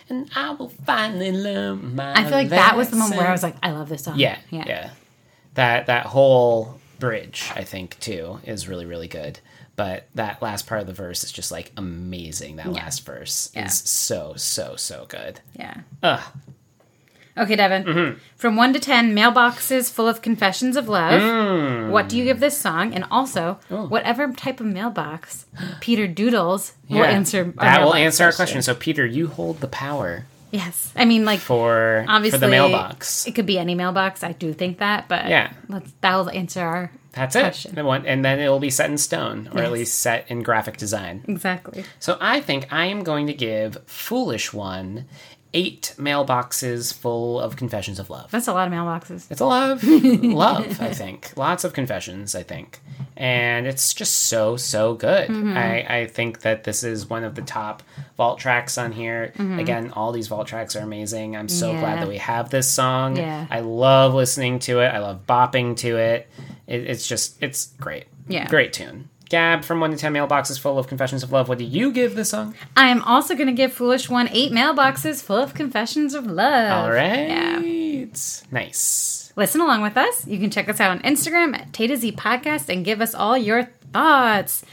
And 0.09 0.29
I 0.35 0.51
will 0.51 0.69
finally 0.69 1.31
learn 1.31 1.95
my. 1.95 2.13
I 2.13 2.23
feel 2.23 2.31
like 2.33 2.49
that 2.49 2.77
was 2.77 2.89
the 2.89 2.95
moment 2.95 3.17
where 3.17 3.27
I 3.27 3.31
was 3.31 3.43
like, 3.43 3.55
I 3.63 3.71
love 3.71 3.89
this 3.89 4.03
song. 4.03 4.17
yeah, 4.19 4.37
yeah, 4.51 4.63
yeah. 4.67 4.89
That 5.55 5.87
that 5.87 6.05
whole 6.07 6.79
bridge, 6.99 7.49
I 7.55 7.63
think, 7.63 7.99
too, 7.99 8.39
is 8.45 8.67
really 8.67 8.85
really 8.85 9.07
good. 9.07 9.39
But 9.75 10.07
that 10.15 10.41
last 10.41 10.67
part 10.67 10.79
of 10.81 10.87
the 10.87 10.93
verse 10.93 11.23
is 11.23 11.31
just 11.31 11.51
like 11.51 11.71
amazing. 11.75 12.55
That 12.57 12.71
last 12.71 13.05
verse 13.05 13.51
Yeah. 13.55 13.65
is 13.65 13.77
so 13.79 14.33
so 14.37 14.75
so 14.75 15.05
good. 15.09 15.41
Yeah. 15.57 15.81
Ugh. 16.03 16.21
Okay, 17.37 17.55
Devin. 17.57 17.83
Mm-hmm. 17.83 18.19
From 18.37 18.55
one 18.55 18.71
to 18.73 18.79
ten, 18.79 19.13
mailboxes 19.15 19.91
full 19.91 20.07
of 20.07 20.21
confessions 20.21 20.77
of 20.77 20.87
love. 20.87 21.19
Mm. 21.21 21.89
What 21.89 22.07
do 22.07 22.17
you 22.17 22.23
give 22.23 22.39
this 22.39 22.57
song? 22.57 22.93
And 22.93 23.03
also, 23.11 23.59
Oh. 23.69 23.87
whatever 23.87 24.31
type 24.31 24.59
of 24.61 24.67
mailbox 24.67 25.45
Peter 25.81 26.07
Doodles 26.07 26.73
will 26.89 26.97
Yeah. 26.99 27.03
answer. 27.05 27.53
our 27.57 27.65
That 27.65 27.83
will 27.83 27.95
answer 27.95 28.23
our 28.23 28.31
question. 28.31 28.61
So 28.61 28.73
Peter, 28.73 29.05
you 29.05 29.27
hold 29.27 29.59
the 29.59 29.67
power 29.67 30.25
Yes, 30.51 30.93
I 30.95 31.03
mean, 31.03 31.25
like 31.25 31.39
for 31.39 32.05
obviously 32.07 32.39
for 32.39 32.45
the 32.45 32.49
mailbox. 32.51 33.27
It 33.27 33.35
could 33.35 33.45
be 33.45 33.59
any 33.59 33.75
mailbox. 33.75 34.23
I 34.23 34.31
do 34.31 34.53
think 34.53 34.77
that, 34.79 35.09
but 35.09 35.27
Yeah. 35.27 35.49
that'll 35.99 36.29
answer 36.29 36.61
our 36.61 36.91
That's 37.11 37.35
it. 37.35 37.41
question. 37.41 37.77
And 37.77 38.07
And 38.07 38.23
then 38.23 38.39
it 38.39 38.47
will 38.47 38.59
be 38.61 38.69
set 38.69 38.89
in 38.89 38.97
stone, 38.97 39.49
or 39.53 39.61
at 39.61 39.71
least 39.73 39.99
set 39.99 40.23
in 40.29 40.43
graphic 40.43 40.77
design. 40.77 41.23
exactly. 41.27 41.83
So 41.99 42.17
I 42.21 42.39
think 42.39 42.67
I 42.71 42.85
am 42.85 43.03
going 43.03 43.27
to 43.27 43.33
give 43.33 43.79
Foolish 43.85 44.53
One 44.53 45.05
eight 45.55 45.95
mailboxes 45.97 46.93
full 46.93 47.39
of 47.39 47.55
confessions 47.55 47.97
of 47.97 48.09
love. 48.09 48.29
That's 48.29 48.47
a 48.47 48.53
lot 48.53 48.67
of 48.67 48.73
mailboxes. 48.73 49.31
It's 49.31 49.39
a 49.39 49.45
lot 49.45 49.71
of 49.71 49.83
love, 50.23 50.81
I 50.81 50.93
think. 50.93 51.31
Lots 51.37 51.63
of 51.63 51.71
confessions, 51.71 52.35
I 52.35 52.43
think. 52.43 52.81
And 53.15 53.65
it's 53.65 53.93
just 53.93 54.23
so, 54.27 54.57
so 54.57 54.95
good. 54.95 55.29
Mm-hmm. 55.29 55.57
I, 55.57 55.99
I 56.01 56.07
think 56.07 56.41
that 56.41 56.65
this 56.65 56.83
is 56.83 57.09
one 57.09 57.23
of 57.23 57.35
the 57.35 57.41
top 57.41 57.81
vault 58.17 58.37
tracks 58.37 58.77
on 58.77 58.91
here. 58.91 59.31
Again, 59.39 59.91
all 59.91 60.11
these 60.11 60.27
vault 60.27 60.47
tracks 60.47 60.75
are 60.75 60.81
amazing. 60.81 61.35
I'm 61.37 61.49
so 61.49 61.71
glad 61.71 61.85
Mm-hmm. 61.85 61.99
That 62.01 62.09
we 62.09 62.17
have 62.17 62.49
this 62.49 62.69
song. 62.69 63.15
Yeah. 63.15 63.47
I 63.49 63.61
love 63.61 64.13
listening 64.13 64.59
to 64.59 64.81
it. 64.81 64.87
I 64.87 64.99
love 64.99 65.25
bopping 65.25 65.77
to 65.77 65.95
it. 65.97 66.27
it 66.67 66.81
it's 66.81 67.07
just, 67.07 67.41
it's 67.41 67.67
great. 67.79 68.05
Yeah. 68.27 68.47
Great 68.47 68.73
tune. 68.73 69.07
Gab 69.29 69.63
from 69.63 69.79
1 69.79 69.91
to 69.91 69.97
10 69.97 70.13
mailboxes 70.13 70.59
full 70.59 70.77
of 70.77 70.87
confessions 70.87 71.23
of 71.23 71.31
love. 71.31 71.49
What 71.49 71.57
do 71.57 71.63
you 71.63 71.91
give 71.91 72.15
this 72.15 72.29
song? 72.29 72.53
I 72.77 72.89
am 72.89 73.01
also 73.03 73.33
going 73.35 73.47
to 73.47 73.53
give 73.53 73.73
Foolish 73.73 74.09
One 74.09 74.29
eight 74.31 74.51
mailboxes 74.51 75.23
full 75.23 75.37
of 75.37 75.53
confessions 75.53 76.13
of 76.13 76.27
love. 76.27 76.83
All 76.83 76.91
right. 76.91 77.27
Yeah. 77.27 78.05
Nice. 78.51 79.33
Listen 79.35 79.61
along 79.61 79.81
with 79.81 79.97
us. 79.97 80.27
You 80.27 80.39
can 80.39 80.49
check 80.49 80.69
us 80.69 80.79
out 80.79 80.91
on 80.91 80.99
Instagram 80.99 81.57
at 81.57 81.73
Tay 81.73 81.87
to 81.87 81.97
Z 81.97 82.11
Podcast 82.13 82.69
and 82.69 82.85
give 82.85 83.01
us 83.01 83.13
all 83.15 83.37
your 83.37 83.63
thoughts. 83.91 84.63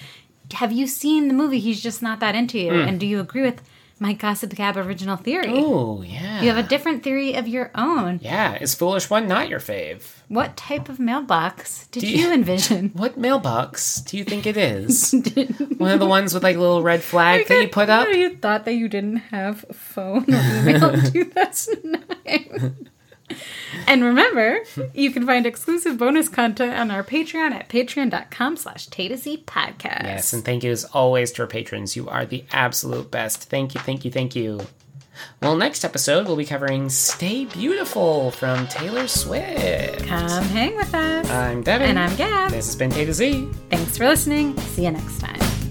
Have 0.53 0.73
you 0.73 0.87
seen 0.87 1.29
the 1.29 1.35
movie 1.35 1.59
He's 1.59 1.83
Just 1.83 2.03
Not 2.03 2.21
That 2.21 2.35
Into 2.35 2.59
You? 2.59 2.73
Hmm. 2.73 2.89
And 2.89 3.01
do 3.01 3.07
you 3.07 3.21
agree 3.21 3.43
with 3.43 3.63
my 4.03 4.13
Gossip 4.13 4.55
Gab 4.55 4.77
original 4.77 5.17
theory? 5.17 5.47
Oh, 5.49 6.03
yeah. 6.03 6.43
You 6.43 6.49
have 6.53 6.59
a 6.63 6.69
different 6.69 7.03
theory 7.03 7.35
of 7.35 7.47
your 7.49 7.71
own. 7.75 8.19
yeah. 8.23 8.59
Is 8.61 8.75
Foolish 8.75 9.09
One 9.09 9.27
not 9.29 9.49
your 9.49 9.61
fave? 9.61 10.03
What 10.29 10.57
type 10.57 10.89
of 10.89 10.99
mailbox 10.99 11.87
did 11.89 12.03
you, 12.03 12.19
you- 12.27 12.33
envision? 12.33 12.91
What 12.95 13.17
mailbox 13.17 14.01
do 14.03 14.17
you 14.19 14.25
think 14.25 14.45
it 14.47 14.57
is? 14.57 15.13
One 15.79 15.93
of 15.93 16.01
the 16.01 16.07
ones 16.07 16.35
with 16.35 16.43
like 16.43 16.57
little 16.57 16.83
red 16.83 17.03
flag 17.03 17.47
that 17.47 17.63
you 17.63 17.69
put 17.69 17.89
up? 17.89 18.09
You 18.09 18.37
thought 18.37 18.65
that 18.65 18.75
you 18.75 18.89
didn't 18.89 19.19
have 19.31 19.65
phone 19.73 20.25
or 20.29 20.41
email 20.61 20.91
in 20.95 21.13
2009. 21.13 22.89
And 23.87 24.05
remember, 24.05 24.61
you 24.95 25.11
can 25.11 25.27
find 25.27 25.47
exclusive 25.47 25.99
bonus 25.99 26.29
content 26.29 26.79
on 26.79 26.91
our 26.91 27.03
Patreon 27.03 27.53
at 27.53 27.69
patreon.com 27.69 28.57
slash 28.57 28.89
podcast. 28.89 30.03
Yes, 30.05 30.33
and 30.33 30.45
thank 30.45 30.65
you 30.65 30.71
as 30.71 30.85
always 30.85 31.33
to 31.33 31.43
our 31.43 31.49
patrons. 31.49 31.97
You 31.97 32.09
are 32.09 32.25
the 32.27 32.45
absolute 32.53 33.11
best. 33.11 33.45
Thank 33.45 33.75
you, 33.75 33.81
thank 33.81 34.05
you, 34.05 34.11
thank 34.11 34.37
you. 34.37 34.61
Well, 35.41 35.57
next 35.57 35.85
episode 35.85 36.27
we'll 36.27 36.37
be 36.37 36.45
covering 36.45 36.89
Stay 36.89 37.45
Beautiful 37.45 38.31
from 38.31 38.67
Taylor 38.69 39.07
Swift. 39.07 40.07
Come 40.07 40.43
hang 40.45 40.75
with 40.77 40.95
us. 40.95 41.29
I'm 41.31 41.63
Devin. 41.63 41.91
and 41.91 41.99
I'm 41.99 42.17
Gab. 42.17 42.51
This 42.51 42.67
has 42.67 42.77
been 42.77 42.91
Tay 42.91 43.05
to 43.05 43.13
Z. 43.13 43.49
Thanks 43.71 43.99
for 43.99 44.07
listening. 44.09 44.57
See 44.59 44.85
you 44.85 44.91
next 44.91 45.21
time. 45.21 45.62